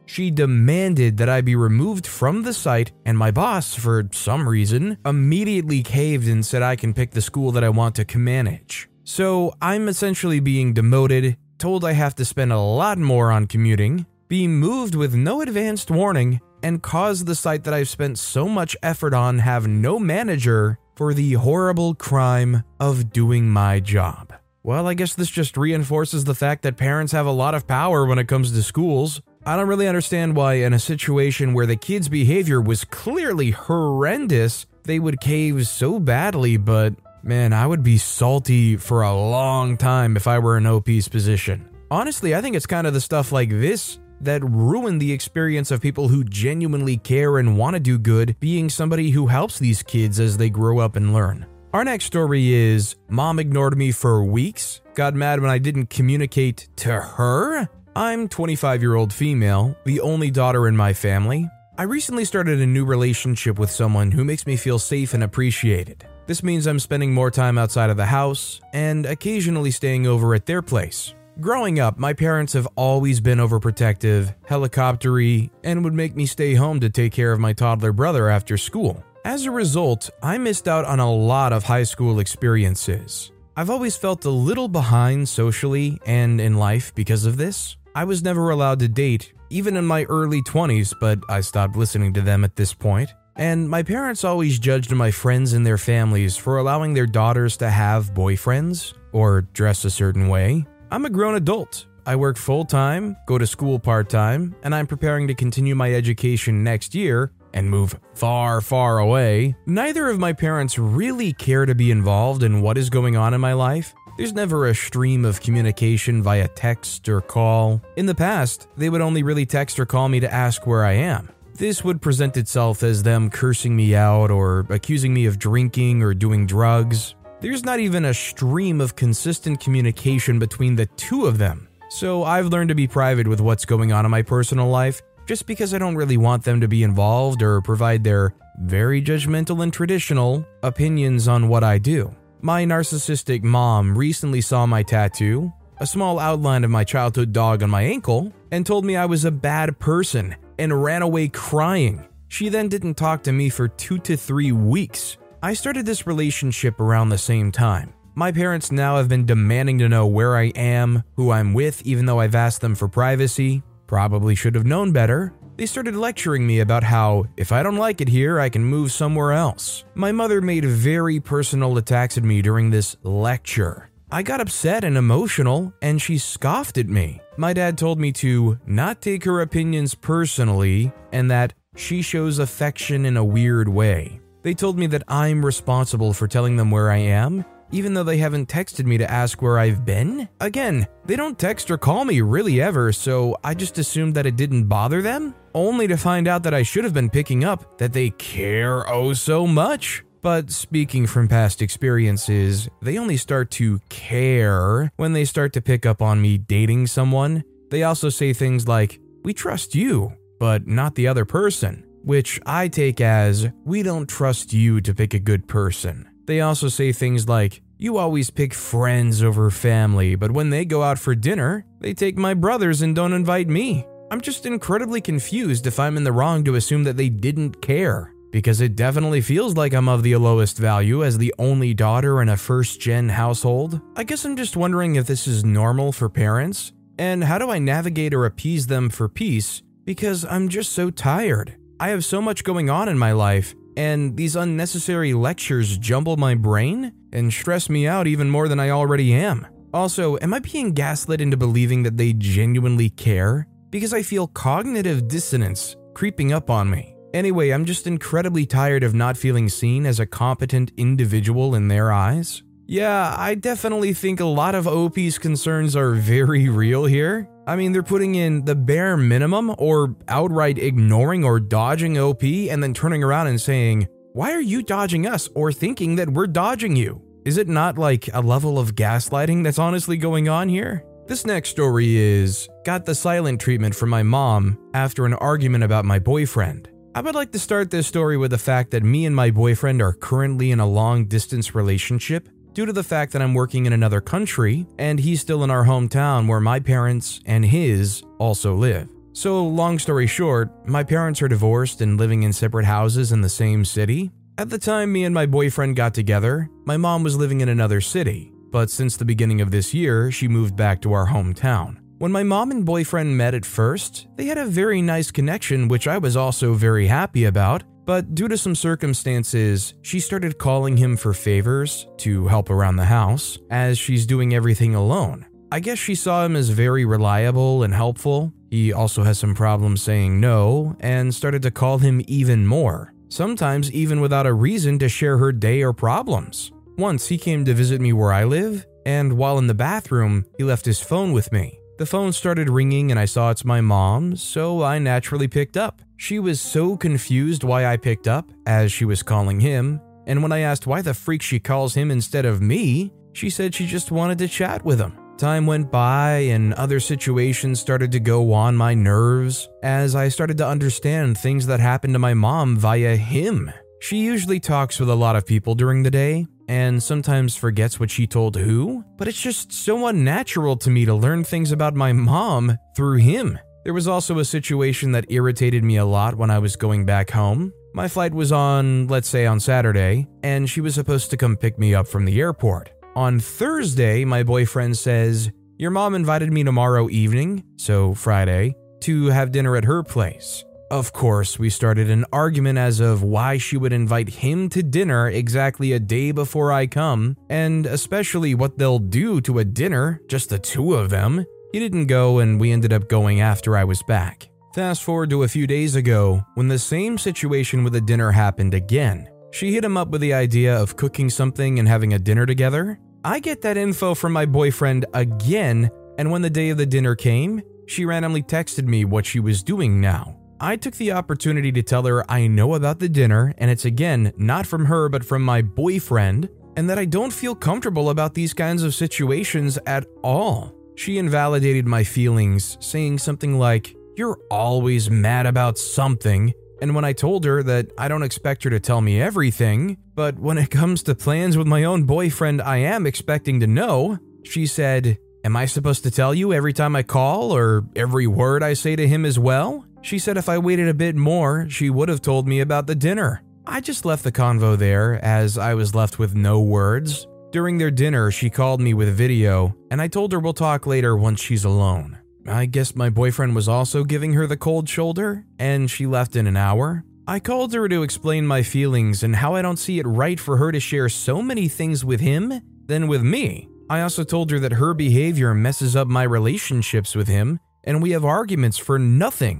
She 0.06 0.32
demanded 0.32 1.18
that 1.18 1.30
I 1.30 1.42
be 1.42 1.56
removed 1.56 2.06
from 2.08 2.44
the 2.44 2.54
site, 2.54 2.92
and 3.06 3.18
my 3.18 3.32
boss, 3.32 3.76
for 3.76 4.08
some 4.12 4.48
reason, 4.48 4.98
immediately 5.06 5.84
caved 5.84 6.28
and 6.28 6.46
said 6.46 6.62
I 6.62 6.76
can 6.76 6.94
pick 6.94 7.12
the 7.12 7.22
school 7.22 7.52
that 7.52 7.64
I 7.64 7.70
want 7.70 7.96
to 7.96 8.18
manage. 8.18 8.90
So 9.04 9.54
I'm 9.62 9.88
essentially 9.88 10.40
being 10.40 10.74
demoted, 10.74 11.38
told 11.58 11.84
I 11.84 11.94
have 11.94 12.16
to 12.16 12.26
spend 12.26 12.54
a 12.54 12.60
lot 12.60 12.98
more 12.98 13.32
on 13.32 13.48
commuting, 13.48 14.06
be 14.28 14.48
moved 14.48 14.96
with 14.96 15.16
no 15.16 15.42
advanced 15.42 15.90
warning, 15.90 16.40
and 16.62 16.84
cause 16.84 17.26
the 17.26 17.36
site 17.36 17.64
that 17.64 17.74
I've 17.74 17.90
spent 17.90 18.20
so 18.20 18.48
much 18.48 18.76
effort 18.84 19.14
on 19.14 19.40
have 19.40 19.68
no 19.68 19.98
manager 19.98 20.78
for 20.96 21.14
the 21.14 21.34
horrible 21.34 21.96
crime 21.96 22.64
of 22.80 23.12
doing 23.12 23.50
my 23.50 23.80
job. 23.80 24.34
Well, 24.62 24.88
I 24.88 24.94
guess 24.94 25.14
this 25.14 25.30
just 25.30 25.56
reinforces 25.56 26.26
the 26.26 26.36
fact 26.36 26.64
that 26.64 26.76
parents 26.76 27.14
have 27.14 27.26
a 27.26 27.32
lot 27.32 27.56
of 27.56 27.66
power 27.66 28.06
when 28.06 28.20
it 28.20 28.28
comes 28.28 28.52
to 28.52 28.62
schools. 28.62 29.22
I 29.46 29.56
don't 29.56 29.70
really 29.70 29.88
understand 29.88 30.36
why, 30.36 30.56
in 30.56 30.74
a 30.74 30.80
situation 30.80 31.54
where 31.54 31.66
the 31.66 31.78
kid's 31.78 32.10
behavior 32.10 32.60
was 32.60 32.84
clearly 32.84 33.52
horrendous, 33.52 34.66
they 34.84 35.00
would 35.00 35.22
cave 35.22 35.66
so 35.66 35.98
badly, 35.98 36.58
but 36.58 36.94
man, 37.24 37.54
I 37.54 37.66
would 37.66 37.84
be 37.84 37.98
salty 37.98 38.76
for 38.76 39.02
a 39.02 39.16
long 39.16 39.78
time 39.78 40.18
if 40.18 40.28
I 40.28 40.40
were 40.40 40.58
in 40.58 40.66
OP's 40.66 41.08
position. 41.08 41.70
Honestly, 41.90 42.36
I 42.36 42.42
think 42.42 42.58
it's 42.58 42.66
kind 42.66 42.86
of 42.86 42.94
the 42.94 43.02
stuff 43.02 43.32
like 43.32 43.50
this 43.50 44.00
that 44.22 44.44
ruin 44.44 45.00
the 45.00 45.14
experience 45.14 45.72
of 45.72 45.80
people 45.80 46.10
who 46.10 46.26
genuinely 46.26 46.98
care 46.98 47.38
and 47.38 47.58
want 47.58 47.76
to 47.76 47.80
do 47.80 47.98
good 47.98 48.36
being 48.42 48.70
somebody 48.70 49.12
who 49.12 49.28
helps 49.28 49.58
these 49.58 49.82
kids 49.82 50.20
as 50.20 50.36
they 50.36 50.50
grow 50.50 50.80
up 50.80 50.98
and 50.98 51.14
learn. 51.14 51.46
Our 51.72 51.84
next 51.84 52.06
story 52.06 52.52
is 52.52 52.96
Mom 53.10 53.38
ignored 53.38 53.78
me 53.78 53.92
for 53.92 54.24
weeks, 54.24 54.82
got 54.96 55.14
mad 55.14 55.40
when 55.40 55.52
I 55.52 55.60
didn't 55.60 55.92
communicate 55.92 56.68
to 56.78 57.00
her. 57.00 57.70
I'm 57.96 58.28
25 58.28 58.82
year 58.82 58.96
old 58.96 59.14
female, 59.14 59.78
the 59.86 60.02
only 60.02 60.32
daughter 60.32 60.68
in 60.68 60.76
my 60.76 60.94
family. 60.94 61.48
I 61.78 61.84
recently 61.84 62.26
started 62.26 62.60
a 62.60 62.66
new 62.66 62.86
relationship 62.86 63.60
with 63.60 63.70
someone 63.70 64.10
who 64.12 64.24
makes 64.24 64.48
me 64.48 64.56
feel 64.56 64.80
safe 64.80 65.14
and 65.14 65.24
appreciated. 65.24 66.08
This 66.26 66.42
means 66.42 66.66
I'm 66.66 66.80
spending 66.80 67.14
more 67.14 67.30
time 67.30 67.60
outside 67.60 67.92
of 67.92 67.98
the 67.98 68.06
house 68.08 68.60
and 68.74 69.06
occasionally 69.06 69.70
staying 69.70 70.08
over 70.08 70.34
at 70.34 70.48
their 70.48 70.64
place. 70.64 71.14
Growing 71.40 71.80
up, 71.80 72.00
my 72.00 72.14
parents 72.14 72.54
have 72.54 72.68
always 72.76 73.22
been 73.22 73.38
overprotective, 73.38 74.36
helicoptery, 74.50 75.52
and 75.64 75.84
would 75.84 75.94
make 75.94 76.16
me 76.16 76.26
stay 76.26 76.56
home 76.56 76.80
to 76.80 76.90
take 76.90 77.14
care 77.14 77.32
of 77.32 77.40
my 77.40 77.54
toddler 77.54 77.94
brother 77.94 78.28
after 78.28 78.58
school. 78.58 79.04
As 79.30 79.46
a 79.46 79.52
result, 79.52 80.10
I 80.24 80.40
missed 80.40 80.68
out 80.68 80.86
on 80.86 81.00
a 81.00 81.14
lot 81.14 81.54
of 81.54 81.64
high 81.64 81.84
school 81.84 82.20
experiences. 82.20 83.32
I've 83.56 83.70
always 83.70 83.96
felt 83.96 84.26
a 84.26 84.32
little 84.32 84.68
behind 84.68 85.30
socially 85.30 86.00
and 86.04 86.42
in 86.42 86.58
life 86.58 86.96
because 86.96 87.28
of 87.28 87.38
this. 87.38 87.78
I 87.94 88.06
was 88.06 88.24
never 88.24 88.50
allowed 88.50 88.80
to 88.80 88.88
date, 88.88 89.34
even 89.52 89.78
in 89.78 89.86
my 89.86 90.06
early 90.06 90.42
20s, 90.42 90.96
but 91.00 91.20
I 91.30 91.42
stopped 91.42 91.76
listening 91.76 92.12
to 92.14 92.22
them 92.22 92.44
at 92.44 92.56
this 92.56 92.74
point. 92.74 93.14
And 93.36 93.70
my 93.70 93.84
parents 93.84 94.24
always 94.24 94.58
judged 94.58 94.92
my 94.96 95.12
friends 95.12 95.54
and 95.54 95.64
their 95.64 95.78
families 95.78 96.36
for 96.36 96.58
allowing 96.58 96.96
their 96.96 97.06
daughters 97.06 97.56
to 97.58 97.70
have 97.70 98.16
boyfriends 98.16 98.96
or 99.12 99.42
dress 99.54 99.86
a 99.86 99.92
certain 99.92 100.28
way. 100.28 100.66
I'm 100.90 101.06
a 101.06 101.10
grown 101.12 101.36
adult. 101.36 101.86
I 102.04 102.16
work 102.16 102.38
full 102.38 102.66
time, 102.66 103.16
go 103.28 103.38
to 103.38 103.46
school 103.46 103.78
part 103.78 104.10
time, 104.10 104.56
and 104.64 104.74
I'm 104.74 104.88
preparing 104.88 105.28
to 105.28 105.36
continue 105.36 105.76
my 105.76 105.94
education 105.94 106.64
next 106.64 106.96
year 106.96 107.32
and 107.54 107.70
move 107.70 108.00
far, 108.14 108.62
far 108.62 109.00
away, 109.00 109.56
neither 109.66 110.10
of 110.10 110.20
my 110.20 110.34
parents 110.34 110.78
really 110.80 111.34
care 111.34 111.66
to 111.66 111.76
be 111.76 111.92
involved 111.92 112.44
in 112.44 112.62
what 112.62 112.78
is 112.78 112.90
going 112.90 113.16
on 113.16 113.34
in 113.34 113.42
my 113.42 113.54
life. 113.54 113.94
There's 114.18 114.34
never 114.34 114.68
a 114.68 114.76
stream 114.76 115.24
of 115.24 115.40
communication 115.40 116.22
via 116.22 116.50
text 116.50 117.08
or 117.08 117.22
call. 117.22 117.82
In 117.96 118.06
the 118.06 118.14
past, 118.16 118.68
they 118.76 118.90
would 118.90 119.02
only 119.02 119.24
really 119.24 119.46
text 119.46 119.80
or 119.80 119.86
call 119.86 120.10
me 120.10 120.20
to 120.20 120.34
ask 120.34 120.68
where 120.68 120.84
I 120.84 120.94
am. 120.94 121.30
This 121.56 121.84
would 121.84 122.02
present 122.02 122.36
itself 122.36 122.84
as 122.84 123.04
them 123.04 123.30
cursing 123.30 123.76
me 123.76 123.96
out 123.96 124.32
or 124.32 124.66
accusing 124.70 125.14
me 125.14 125.26
of 125.26 125.40
drinking 125.40 126.04
or 126.04 126.14
doing 126.14 126.46
drugs. 126.46 127.16
There's 127.42 127.64
not 127.64 127.80
even 127.80 128.06
a 128.06 128.14
stream 128.14 128.82
of 128.82 128.98
consistent 128.98 129.62
communication 129.62 130.40
between 130.40 130.76
the 130.76 130.86
two 130.86 131.26
of 131.26 131.38
them. 131.38 131.70
So 131.90 132.24
I've 132.24 132.48
learned 132.48 132.70
to 132.70 132.76
be 132.76 132.88
private 132.88 133.28
with 133.28 133.42
what's 133.42 133.66
going 133.66 133.92
on 133.92 134.06
in 134.06 134.12
my 134.12 134.22
personal 134.22 134.68
life 134.68 135.02
just 135.30 135.46
because 135.46 135.76
I 135.76 135.78
don't 135.78 135.96
really 135.96 136.18
want 136.18 136.44
them 136.44 136.60
to 136.60 136.68
be 136.68 136.82
involved 136.82 137.44
or 137.44 137.62
provide 137.62 138.04
their 138.04 138.34
very 138.62 139.00
judgmental 139.00 139.62
and 139.62 139.72
traditional 139.72 140.44
opinions 140.64 141.28
on 141.28 141.50
what 141.50 141.64
I 141.64 141.78
do. 141.78 142.16
My 142.42 142.66
narcissistic 142.66 143.44
mom 143.44 143.96
recently 143.96 144.42
saw 144.42 144.66
my 144.66 144.82
tattoo, 144.82 145.54
a 145.78 145.86
small 145.86 146.18
outline 146.18 146.64
of 146.64 146.72
my 146.72 146.84
childhood 146.84 147.32
dog 147.32 147.62
on 147.62 147.70
my 147.70 147.84
ankle, 147.84 148.34
and 148.52 148.66
told 148.66 148.86
me 148.86 148.96
I 148.96 149.06
was 149.06 149.24
a 149.24 149.30
bad 149.30 149.78
person 149.78 150.36
and 150.58 150.84
ran 150.84 151.04
away 151.04 151.28
crying. 151.28 152.08
She 152.30 152.50
then 152.50 152.68
didn't 152.68 152.96
talk 152.96 153.22
to 153.26 153.32
me 153.32 153.50
for 153.50 153.68
two 153.68 154.00
to 154.00 154.18
three 154.18 154.52
weeks. 154.52 155.18
I 155.44 155.54
started 155.54 155.86
this 155.86 156.08
relationship 156.08 156.80
around 156.80 157.10
the 157.10 157.20
same 157.20 157.52
time. 157.52 157.94
My 158.16 158.32
parents 158.32 158.72
now 158.72 158.98
have 158.98 159.10
been 159.10 159.28
demanding 159.28 159.78
to 159.78 159.90
know 159.90 160.08
where 160.08 160.36
I 160.36 160.46
am, 160.56 161.04
who 161.18 161.30
I'm 161.30 161.54
with, 161.54 161.84
even 161.84 162.08
though 162.08 162.20
I've 162.20 162.34
asked 162.34 162.62
them 162.62 162.74
for 162.74 162.88
privacy. 162.88 163.62
Probably 163.90 164.36
should 164.36 164.54
have 164.54 164.68
known 164.68 164.92
better. 164.92 165.34
They 165.58 165.66
started 165.66 165.96
lecturing 165.96 166.46
me 166.46 166.60
about 166.60 166.84
how, 166.84 167.26
if 167.38 167.52
I 167.52 167.64
don't 167.64 167.78
like 167.78 168.02
it 168.02 168.08
here, 168.08 168.40
I 168.40 168.48
can 168.48 168.64
move 168.64 168.92
somewhere 168.92 169.32
else. 169.32 169.84
My 169.96 170.12
mother 170.12 170.42
made 170.42 170.64
very 170.64 171.20
personal 171.20 171.76
attacks 171.76 172.16
at 172.16 172.24
me 172.24 172.44
during 172.44 172.70
this 172.70 172.96
lecture. 173.02 173.90
I 174.12 174.22
got 174.22 174.42
upset 174.42 174.84
and 174.84 174.96
emotional, 174.96 175.74
and 175.82 176.00
she 176.00 176.20
scoffed 176.20 176.78
at 176.78 176.88
me. 176.88 177.20
My 177.36 177.52
dad 177.52 177.80
told 177.80 178.00
me 178.00 178.12
to 178.12 178.60
not 178.68 179.02
take 179.02 179.24
her 179.24 179.42
opinions 179.42 179.96
personally 179.96 180.94
and 181.12 181.32
that 181.32 181.56
she 181.76 182.04
shows 182.04 182.38
affection 182.38 183.08
in 183.08 183.18
a 183.18 183.26
weird 183.26 183.68
way. 183.68 184.22
They 184.44 184.54
told 184.54 184.78
me 184.78 184.86
that 184.86 185.04
I'm 185.08 185.44
responsible 185.44 186.14
for 186.14 186.28
telling 186.28 186.58
them 186.58 186.70
where 186.70 186.92
I 186.92 186.98
am 186.98 187.44
even 187.72 187.94
though 187.94 188.04
they 188.04 188.18
haven't 188.18 188.50
texted 188.50 188.86
me 188.86 188.98
to 188.98 189.10
ask 189.10 189.42
where 189.42 189.60
I've 189.60 189.86
been? 189.86 190.28
Again, 190.40 190.88
they 191.06 191.16
don't 191.16 191.38
text 191.38 191.70
or 191.70 191.78
call 191.78 192.06
me 192.06 192.22
really 192.22 192.62
ever, 192.62 192.92
so 192.92 193.38
I 193.44 193.54
just 193.54 193.78
assumed 193.78 194.16
that 194.16 194.26
it 194.26 194.36
didn't 194.36 194.68
bother 194.68 195.02
them, 195.02 195.36
only 195.54 195.88
to 195.88 195.98
find 195.98 196.28
out 196.28 196.44
that 196.44 196.54
I 196.54 196.64
should 196.64 196.84
have 196.84 196.94
been 196.94 197.10
picking 197.10 197.44
up 197.44 197.78
that 197.78 197.94
they 197.94 198.12
care 198.12 198.88
oh 198.90 199.14
so 199.14 199.46
much. 199.46 200.04
But 200.22 200.52
speaking 200.52 201.08
from 201.08 201.30
past 201.30 201.62
experiences, 201.62 202.68
they 202.82 202.98
only 202.98 203.16
start 203.16 203.52
to 203.52 203.80
care 203.90 204.92
when 204.98 205.14
they 205.14 205.24
start 205.24 205.54
to 205.54 205.62
pick 205.62 205.86
up 205.86 206.02
on 206.02 206.22
me 206.22 206.38
dating 206.38 206.88
someone. 206.88 207.44
They 207.70 207.84
also 207.84 208.10
say 208.10 208.34
things 208.34 208.68
like, 208.68 209.00
We 209.24 209.34
trust 209.34 209.76
you, 209.76 210.12
but 210.40 210.68
not 210.68 210.96
the 210.96 211.08
other 211.08 211.24
person, 211.24 211.86
which 212.04 212.42
I 212.46 212.68
take 212.68 213.00
as, 213.00 213.48
We 213.64 213.82
don't 213.82 214.10
trust 214.10 214.52
you 214.52 214.82
to 214.82 214.94
pick 214.94 215.14
a 215.14 215.20
good 215.20 215.48
person. 215.48 216.10
They 216.30 216.42
also 216.42 216.68
say 216.68 216.92
things 216.92 217.28
like, 217.28 217.64
You 217.80 217.98
always 217.98 218.30
pick 218.30 218.54
friends 218.54 219.24
over 219.24 219.50
family, 219.50 220.14
but 220.14 220.30
when 220.30 220.52
they 220.52 220.64
go 220.64 220.84
out 220.84 221.00
for 221.00 221.16
dinner, 221.16 221.66
they 221.80 221.96
take 221.96 222.20
my 222.20 222.36
brothers 222.36 222.84
and 222.84 222.96
don't 222.96 223.14
invite 223.14 223.48
me. 223.48 223.88
I'm 224.12 224.22
just 224.22 224.46
incredibly 224.46 225.02
confused 225.02 225.66
if 225.66 225.80
I'm 225.80 225.98
in 225.98 226.04
the 226.04 226.12
wrong 226.12 226.44
to 226.44 226.54
assume 226.54 226.84
that 226.84 226.98
they 226.98 227.10
didn't 227.10 227.64
care, 227.64 228.14
because 228.30 228.62
it 228.62 228.76
definitely 228.76 229.22
feels 229.22 229.56
like 229.56 229.74
I'm 229.74 229.90
of 229.90 230.04
the 230.04 230.18
lowest 230.18 230.60
value 230.60 231.04
as 231.04 231.18
the 231.18 231.34
only 231.40 231.74
daughter 231.74 232.22
in 232.22 232.30
a 232.30 232.38
first 232.38 232.80
gen 232.80 233.10
household. 233.10 233.82
I 233.96 234.04
guess 234.04 234.24
I'm 234.24 234.36
just 234.36 234.56
wondering 234.56 234.98
if 234.98 235.08
this 235.08 235.26
is 235.26 235.44
normal 235.44 235.92
for 235.92 236.10
parents, 236.10 236.74
and 237.00 237.24
how 237.24 237.40
do 237.40 237.50
I 237.50 237.58
navigate 237.58 238.14
or 238.14 238.28
appease 238.28 238.68
them 238.68 238.92
for 238.92 239.10
peace, 239.10 239.64
because 239.84 240.26
I'm 240.26 240.48
just 240.48 240.74
so 240.74 240.92
tired. 240.92 241.56
I 241.80 241.90
have 241.90 242.06
so 242.06 242.22
much 242.22 242.44
going 242.44 242.70
on 242.70 242.88
in 242.88 243.00
my 243.00 243.14
life, 243.14 243.56
and 243.80 244.18
these 244.18 244.36
unnecessary 244.36 245.14
lectures 245.14 245.78
jumble 245.78 246.18
my 246.18 246.36
brain 246.36 246.92
and 247.14 247.32
stress 247.32 247.70
me 247.70 247.88
out 247.88 248.08
even 248.08 248.30
more 248.30 248.50
than 248.50 248.60
I 248.60 248.72
already 248.72 249.14
am. 249.14 249.48
Also, 249.74 250.18
am 250.18 250.34
I 250.34 250.40
being 250.40 250.74
gaslit 250.74 251.22
into 251.22 251.38
believing 251.38 251.84
that 251.84 251.96
they 251.96 252.12
genuinely 252.12 252.90
care? 252.90 253.48
Because 253.70 253.94
I 253.94 254.02
feel 254.02 254.28
cognitive 254.28 255.08
dissonance 255.08 255.78
creeping 255.94 256.34
up 256.34 256.50
on 256.50 256.70
me. 256.70 256.94
Anyway, 257.14 257.52
I'm 257.52 257.64
just 257.64 257.88
incredibly 257.88 258.46
tired 258.46 258.84
of 258.84 258.94
not 258.94 259.16
feeling 259.16 259.48
seen 259.48 259.86
as 259.86 260.02
a 260.02 260.06
competent 260.06 260.74
individual 260.76 261.56
in 261.56 261.70
their 261.70 261.94
eyes. 261.94 262.44
Yeah, 262.72 263.16
I 263.18 263.34
definitely 263.34 263.96
think 263.96 264.20
a 264.20 264.26
lot 264.26 264.54
of 264.54 264.68
OP's 264.68 265.18
concerns 265.18 265.76
are 265.76 265.96
very 265.96 266.50
real 266.50 266.86
here. 266.86 267.28
I 267.48 267.56
mean, 267.56 267.72
they're 267.72 267.82
putting 267.82 268.14
in 268.14 268.46
the 268.46 268.54
bare 268.54 268.96
minimum 268.96 269.56
or 269.58 269.96
outright 270.08 270.60
ignoring 270.60 271.24
or 271.24 271.40
dodging 271.40 271.98
OP 271.98 272.22
and 272.22 272.62
then 272.62 272.76
turning 272.76 273.04
around 273.04 273.26
and 273.26 273.42
saying, 273.42 273.88
Why 274.14 274.34
are 274.34 274.40
you 274.40 274.62
dodging 274.62 275.08
us 275.08 275.28
or 275.34 275.52
thinking 275.52 275.96
that 275.96 276.12
we're 276.12 276.28
dodging 276.28 276.76
you? 276.76 277.02
Is 277.26 277.38
it 277.38 277.48
not 277.48 277.80
like 277.80 278.08
a 278.14 278.22
level 278.22 278.60
of 278.60 278.76
gaslighting 278.76 279.44
that's 279.44 279.58
honestly 279.58 279.98
going 279.98 280.30
on 280.30 280.48
here? 280.48 280.86
This 281.08 281.26
next 281.26 281.50
story 281.50 281.98
is 281.98 282.48
Got 282.66 282.86
the 282.86 282.94
silent 282.94 283.42
treatment 283.42 283.74
from 283.74 283.90
my 283.90 284.04
mom 284.04 284.60
after 284.76 285.08
an 285.08 285.16
argument 285.16 285.64
about 285.64 285.86
my 285.86 285.98
boyfriend. 285.98 286.70
I 286.94 287.02
would 287.02 287.16
like 287.16 287.32
to 287.32 287.40
start 287.40 287.72
this 287.72 287.88
story 287.88 288.16
with 288.16 288.30
the 288.30 288.38
fact 288.38 288.70
that 288.72 288.84
me 288.84 289.08
and 289.08 289.16
my 289.16 289.32
boyfriend 289.32 289.82
are 289.82 289.94
currently 289.94 290.52
in 290.52 290.60
a 290.60 290.68
long 290.68 291.06
distance 291.06 291.56
relationship 291.56 292.30
due 292.54 292.66
to 292.66 292.74
the 292.74 292.84
fact 292.84 293.14
that 293.14 293.22
I'm 293.22 293.34
working 293.34 293.66
in 293.66 293.74
another 293.74 294.02
country 294.02 294.66
and 294.78 295.00
he's 295.00 295.22
still 295.22 295.44
in 295.44 295.52
our 295.52 295.66
hometown 295.66 296.28
where 296.28 296.40
my 296.40 296.60
parents 296.60 297.22
and 297.26 297.46
his 297.46 298.04
also 298.18 298.56
live. 298.56 298.90
So, 299.14 299.46
long 299.46 299.80
story 299.80 300.08
short, 300.08 300.50
my 300.68 300.84
parents 300.84 301.22
are 301.22 301.28
divorced 301.28 301.82
and 301.82 302.00
living 302.00 302.24
in 302.24 302.32
separate 302.32 302.66
houses 302.66 303.12
in 303.12 303.22
the 303.22 303.30
same 303.30 303.66
city. 303.66 304.12
At 304.38 304.50
the 304.50 304.58
time 304.58 304.94
me 304.94 305.04
and 305.04 305.14
my 305.14 305.26
boyfriend 305.26 305.76
got 305.76 305.94
together, 305.94 306.50
my 306.66 306.78
mom 306.78 307.04
was 307.04 307.18
living 307.18 307.42
in 307.42 307.50
another 307.50 307.82
city, 307.82 308.32
but 308.52 308.70
since 308.70 308.96
the 308.96 309.04
beginning 309.04 309.42
of 309.42 309.52
this 309.52 309.74
year, 309.74 310.12
she 310.12 310.28
moved 310.28 310.56
back 310.56 310.82
to 310.82 310.94
our 310.94 311.08
hometown. 311.08 311.78
When 311.98 312.14
my 312.14 312.24
mom 312.24 312.52
and 312.52 312.66
boyfriend 312.66 313.18
met 313.18 313.34
at 313.34 313.46
first, 313.46 314.08
they 314.16 314.24
had 314.28 314.38
a 314.38 314.46
very 314.46 314.82
nice 314.82 315.12
connection, 315.12 315.68
which 315.68 315.86
I 315.86 315.98
was 315.98 316.16
also 316.16 316.54
very 316.54 316.88
happy 316.88 317.26
about. 317.26 317.64
But 317.90 318.14
due 318.14 318.28
to 318.28 318.38
some 318.38 318.54
circumstances, 318.54 319.74
she 319.82 320.00
started 320.00 320.38
calling 320.38 320.78
him 320.78 320.96
for 320.96 321.12
favors 321.12 321.88
to 321.98 322.28
help 322.28 322.52
around 322.52 322.76
the 322.76 322.86
house, 322.86 323.40
as 323.50 323.80
she's 323.80 324.06
doing 324.06 324.36
everything 324.36 324.76
alone. 324.76 325.26
I 325.52 325.60
guess 325.60 325.80
she 325.80 325.96
saw 325.96 326.24
him 326.24 326.36
as 326.36 326.50
very 326.50 326.86
reliable 326.86 327.64
and 327.64 327.74
helpful. 327.74 328.32
He 328.52 328.72
also 328.72 329.02
has 329.02 329.18
some 329.18 329.34
problems 329.34 329.82
saying 329.82 330.20
no, 330.20 330.76
and 330.82 331.16
started 331.16 331.42
to 331.42 331.50
call 331.50 331.80
him 331.80 332.04
even 332.06 332.46
more, 332.46 332.94
sometimes 333.08 333.72
even 333.72 334.02
without 334.02 334.28
a 334.28 334.34
reason 334.34 334.78
to 334.78 334.88
share 334.88 335.18
her 335.18 335.32
day 335.32 335.64
or 335.64 335.74
problems. 335.74 336.52
Once 336.78 337.08
he 337.08 337.18
came 337.18 337.44
to 337.46 337.56
visit 337.56 337.82
me 337.82 337.92
where 337.92 338.14
I 338.14 338.24
live, 338.24 338.68
and 338.86 339.14
while 339.14 339.40
in 339.40 339.48
the 339.48 339.56
bathroom, 339.56 340.26
he 340.38 340.44
left 340.44 340.68
his 340.68 340.80
phone 340.80 341.12
with 341.12 341.32
me. 341.32 341.60
The 341.80 341.86
phone 341.86 342.12
started 342.12 342.50
ringing 342.50 342.92
and 342.92 343.00
I 343.00 343.06
saw 343.06 343.32
it's 343.32 343.46
my 343.46 343.62
mom, 343.62 344.18
so 344.18 344.62
I 344.62 344.80
naturally 344.80 345.30
picked 345.30 345.56
up. 345.56 345.82
She 345.96 346.20
was 346.20 346.42
so 346.42 346.76
confused 346.76 347.46
why 347.46 347.66
I 347.66 347.78
picked 347.78 348.06
up, 348.06 348.30
as 348.46 348.70
she 348.70 348.84
was 348.84 349.02
calling 349.02 349.40
him, 349.40 349.80
and 350.06 350.22
when 350.22 350.34
I 350.34 350.40
asked 350.40 350.68
why 350.68 350.82
the 350.82 350.94
freak 350.94 351.22
she 351.22 351.40
calls 351.40 351.74
him 351.76 351.90
instead 351.90 352.26
of 352.26 352.42
me, 352.42 352.92
she 353.14 353.30
said 353.30 353.56
she 353.56 353.66
just 353.66 353.92
wanted 353.92 354.18
to 354.18 354.28
chat 354.28 354.66
with 354.66 354.78
him. 354.78 354.92
Time 355.18 355.46
went 355.46 355.72
by 355.72 356.18
and 356.18 356.54
other 356.56 356.82
situations 356.82 357.62
started 357.62 357.94
to 357.94 358.02
go 358.02 358.34
on 358.34 358.58
my 358.58 358.74
nerves 358.74 359.48
as 359.64 359.96
I 359.96 360.10
started 360.10 360.38
to 360.40 360.48
understand 360.48 361.18
things 361.18 361.46
that 361.46 361.62
happened 361.62 361.94
to 361.94 362.00
my 362.00 362.14
mom 362.14 362.58
via 362.58 362.98
him. 362.98 363.54
She 363.80 364.00
usually 364.00 364.42
talks 364.42 364.82
with 364.82 364.90
a 364.90 364.96
lot 364.96 365.16
of 365.16 365.26
people 365.26 365.56
during 365.56 365.84
the 365.84 365.92
day, 365.92 366.28
and 366.50 366.82
sometimes 366.82 367.36
forgets 367.36 367.80
what 367.80 367.92
she 367.92 368.08
told 368.08 368.36
who, 368.36 368.84
but 368.98 369.08
it's 369.08 369.22
just 369.22 369.54
so 369.54 369.86
unnatural 369.86 370.58
to 370.58 370.72
me 370.72 370.84
to 370.84 370.96
learn 370.96 371.24
things 371.24 371.52
about 371.52 371.76
my 371.76 371.94
mom 371.94 372.58
through 372.76 372.98
him. 372.98 373.38
There 373.64 373.74
was 373.74 373.88
also 373.88 374.18
a 374.18 374.26
situation 374.26 374.92
that 374.94 375.12
irritated 375.12 375.64
me 375.64 375.78
a 375.78 375.86
lot 375.86 376.16
when 376.16 376.32
I 376.32 376.40
was 376.40 376.56
going 376.56 376.86
back 376.86 377.12
home. 377.12 377.54
My 377.76 377.88
flight 377.88 378.16
was 378.16 378.32
on, 378.32 378.88
let's 378.88 379.08
say, 379.08 379.28
on 379.28 379.40
Saturday, 379.40 380.08
and 380.24 380.50
she 380.50 380.60
was 380.60 380.74
supposed 380.74 381.12
to 381.12 381.18
come 381.18 381.38
pick 381.38 381.60
me 381.60 381.76
up 381.76 381.88
from 381.88 382.06
the 382.06 382.20
airport. 382.20 382.72
On 382.96 383.20
Thursday, 383.20 384.04
my 384.04 384.24
boyfriend 384.24 384.76
says, 384.76 385.30
Your 385.60 385.70
mom 385.70 385.94
invited 385.94 386.34
me 386.34 386.44
tomorrow 386.44 386.90
evening, 386.90 387.44
so 387.58 387.94
Friday, 387.94 388.56
to 388.82 389.06
have 389.08 389.32
dinner 389.32 389.56
at 389.56 389.66
her 389.66 389.84
place. 389.84 390.44
Of 390.72 390.94
course, 390.94 391.40
we 391.40 391.50
started 391.50 391.90
an 391.90 392.06
argument 392.14 392.60
as 392.60 392.80
of 392.80 393.02
why 393.02 393.40
she 393.40 393.58
would 393.58 393.74
invite 393.74 394.08
him 394.08 394.50
to 394.50 394.62
dinner 394.62 395.08
exactly 395.10 395.74
a 395.74 395.80
day 395.80 396.12
before 396.12 396.52
I 396.52 396.68
come, 396.68 397.18
and 397.28 397.66
especially 397.66 398.36
what 398.36 398.60
they'll 398.60 398.78
do 398.78 399.20
to 399.22 399.40
a 399.40 399.44
dinner, 399.46 400.00
just 400.08 400.30
the 400.30 400.38
two 400.38 400.76
of 400.76 400.92
them. 400.92 401.26
He 401.52 401.58
didn't 401.58 401.88
go, 401.88 402.20
and 402.20 402.40
we 402.40 402.52
ended 402.52 402.72
up 402.72 402.88
going 402.88 403.20
after 403.20 403.58
I 403.58 403.64
was 403.64 403.82
back. 403.82 404.30
Fast 404.54 404.84
forward 404.84 405.10
to 405.10 405.24
a 405.24 405.28
few 405.28 405.48
days 405.48 405.76
ago, 405.76 406.24
when 406.36 406.48
the 406.48 406.60
same 406.60 407.00
situation 407.00 407.64
with 407.64 407.74
a 407.74 407.82
dinner 407.82 408.12
happened 408.12 408.54
again. 408.54 409.10
She 409.32 409.52
hit 409.52 409.66
him 409.66 409.76
up 409.76 409.90
with 409.90 410.02
the 410.02 410.14
idea 410.14 410.56
of 410.56 410.76
cooking 410.76 411.10
something 411.10 411.58
and 411.58 411.68
having 411.68 411.94
a 411.94 412.00
dinner 412.00 412.28
together. 412.28 412.80
I 413.04 413.20
get 413.20 413.42
that 413.42 413.58
info 413.58 413.96
from 413.96 414.14
my 414.14 414.28
boyfriend 414.28 414.86
again, 414.94 415.72
and 415.98 416.12
when 416.12 416.22
the 416.22 416.30
day 416.30 416.50
of 416.50 416.58
the 416.60 416.66
dinner 416.68 416.94
came, 416.94 417.42
she 417.66 417.86
randomly 417.86 418.22
texted 418.22 418.66
me 418.66 418.86
what 418.86 419.08
she 419.08 419.20
was 419.20 419.42
doing 419.42 419.82
now. 419.82 420.19
I 420.42 420.56
took 420.56 420.76
the 420.76 420.94
opportunity 420.94 421.52
to 421.52 421.64
tell 421.64 421.84
her 421.84 422.10
I 422.10 422.28
know 422.28 422.56
about 422.56 422.80
the 422.80 422.88
dinner 422.88 423.34
and 423.38 423.52
it's 423.52 423.66
again 423.66 424.14
not 424.16 424.48
from 424.48 424.66
her 424.66 424.88
but 424.88 425.04
from 425.04 425.22
my 425.22 425.42
boyfriend, 425.42 426.30
and 426.56 426.70
that 426.70 426.80
I 426.80 426.86
don't 426.86 427.12
feel 427.12 427.36
comfortable 427.36 427.90
about 427.90 428.14
these 428.14 428.34
kinds 428.34 428.64
of 428.64 428.76
situations 428.76 429.60
at 429.66 429.86
all. 430.04 430.56
She 430.76 430.98
invalidated 430.98 431.68
my 431.68 431.84
feelings, 431.84 432.58
saying 432.62 433.00
something 433.00 433.38
like, 433.38 433.76
You're 433.98 434.20
always 434.32 434.90
mad 434.90 435.26
about 435.26 435.58
something. 435.58 436.34
And 436.62 436.74
when 436.74 436.86
I 436.86 436.94
told 436.94 437.26
her 437.26 437.44
that 437.44 437.72
I 437.78 437.88
don't 437.88 438.04
expect 438.04 438.44
her 438.44 438.50
to 438.50 438.60
tell 438.60 438.82
me 438.82 439.02
everything, 439.02 439.78
but 439.94 440.18
when 440.20 440.38
it 440.38 440.50
comes 440.50 440.84
to 440.84 440.96
plans 440.96 441.38
with 441.38 441.48
my 441.48 441.66
own 441.66 441.84
boyfriend, 441.84 442.42
I 442.42 442.58
am 442.58 442.86
expecting 442.86 443.42
to 443.42 443.48
know, 443.48 443.98
she 444.24 444.46
said, 444.46 444.98
Am 445.26 445.36
I 445.36 445.46
supposed 445.46 445.84
to 445.84 445.92
tell 445.92 446.14
you 446.14 446.32
every 446.32 446.54
time 446.54 446.78
I 446.78 446.84
call 446.84 447.36
or 447.36 447.66
every 447.76 448.08
word 448.08 448.42
I 448.42 448.54
say 448.54 448.78
to 448.78 448.88
him 448.88 449.06
as 449.06 449.20
well? 449.20 449.66
She 449.90 449.98
said 449.98 450.18
if 450.18 450.30
I 450.30 450.38
waited 450.38 450.68
a 450.68 450.74
bit 450.76 450.96
more, 450.96 451.50
she 451.50 451.72
would 451.72 451.90
have 451.90 452.04
told 452.04 452.28
me 452.28 452.42
about 452.42 452.68
the 452.68 452.76
dinner. 452.76 453.24
I 453.48 453.60
just 453.60 453.86
left 453.86 454.04
the 454.04 454.12
convo 454.12 454.56
there 454.56 455.04
as 455.04 455.36
I 455.36 455.56
was 455.56 455.74
left 455.74 455.98
with 455.98 456.14
no 456.14 456.42
words. 456.42 457.08
During 457.32 457.58
their 457.58 457.72
dinner, 457.72 458.12
she 458.12 458.30
called 458.30 458.62
me 458.62 458.76
with 458.76 458.96
video, 458.96 459.56
and 459.72 459.82
I 459.82 459.88
told 459.88 460.12
her 460.12 460.20
we'll 460.20 460.34
talk 460.34 460.68
later 460.68 460.96
once 460.96 461.20
she's 461.20 461.44
alone. 461.44 461.98
I 462.28 462.46
guess 462.46 462.76
my 462.76 462.92
boyfriend 462.92 463.34
was 463.34 463.48
also 463.48 463.84
giving 463.84 464.14
her 464.14 464.28
the 464.28 464.38
cold 464.38 464.70
shoulder, 464.70 465.26
and 465.40 465.72
she 465.72 465.88
left 465.88 466.16
in 466.16 466.28
an 466.28 466.38
hour. 466.38 466.84
I 467.08 467.20
called 467.20 467.52
her 467.54 467.68
to 467.68 467.82
explain 467.82 468.28
my 468.28 468.44
feelings 468.44 469.02
and 469.02 469.16
how 469.16 469.34
I 469.34 469.42
don't 469.42 469.58
see 469.58 469.80
it 469.80 469.88
right 469.88 470.20
for 470.20 470.38
her 470.38 470.52
to 470.52 470.60
share 470.60 470.90
so 470.90 471.24
many 471.24 471.48
things 471.48 471.84
with 471.84 472.00
him 472.00 472.42
than 472.68 472.88
with 472.88 473.02
me. 473.02 473.50
I 473.72 473.82
also 473.82 474.04
told 474.04 474.30
her 474.30 474.40
that 474.40 474.54
her 474.54 474.76
behavior 474.76 475.34
messes 475.34 475.76
up 475.76 475.88
my 475.88 476.04
relationships 476.04 476.94
with 476.94 477.08
him, 477.08 477.40
and 477.64 477.82
we 477.82 477.90
have 477.90 478.06
arguments 478.06 478.60
for 478.60 478.78
nothing. 478.78 479.40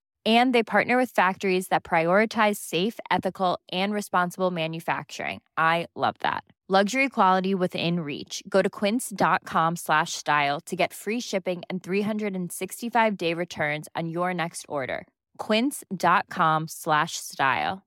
And 0.23 0.53
they 0.53 0.61
partner 0.61 0.97
with 0.97 1.09
factories 1.09 1.69
that 1.69 1.83
prioritize 1.83 2.57
safe, 2.57 2.99
ethical, 3.09 3.59
and 3.71 3.91
responsible 3.91 4.51
manufacturing. 4.51 5.41
I 5.57 5.87
love 5.95 6.15
that. 6.19 6.43
Luxury 6.67 7.09
quality 7.09 7.53
within 7.53 7.99
reach. 7.99 8.41
Go 8.47 8.61
to 8.61 8.69
quince.com 8.69 9.75
slash 9.75 10.13
style 10.13 10.61
to 10.61 10.75
get 10.77 10.93
free 10.93 11.19
shipping 11.19 11.63
and 11.69 11.83
365 11.83 13.17
day 13.17 13.33
returns 13.33 13.89
on 13.93 14.07
your 14.07 14.33
next 14.33 14.65
order. 14.69 15.05
Quince.com 15.37 16.69
slash 16.69 17.17
style. 17.17 17.81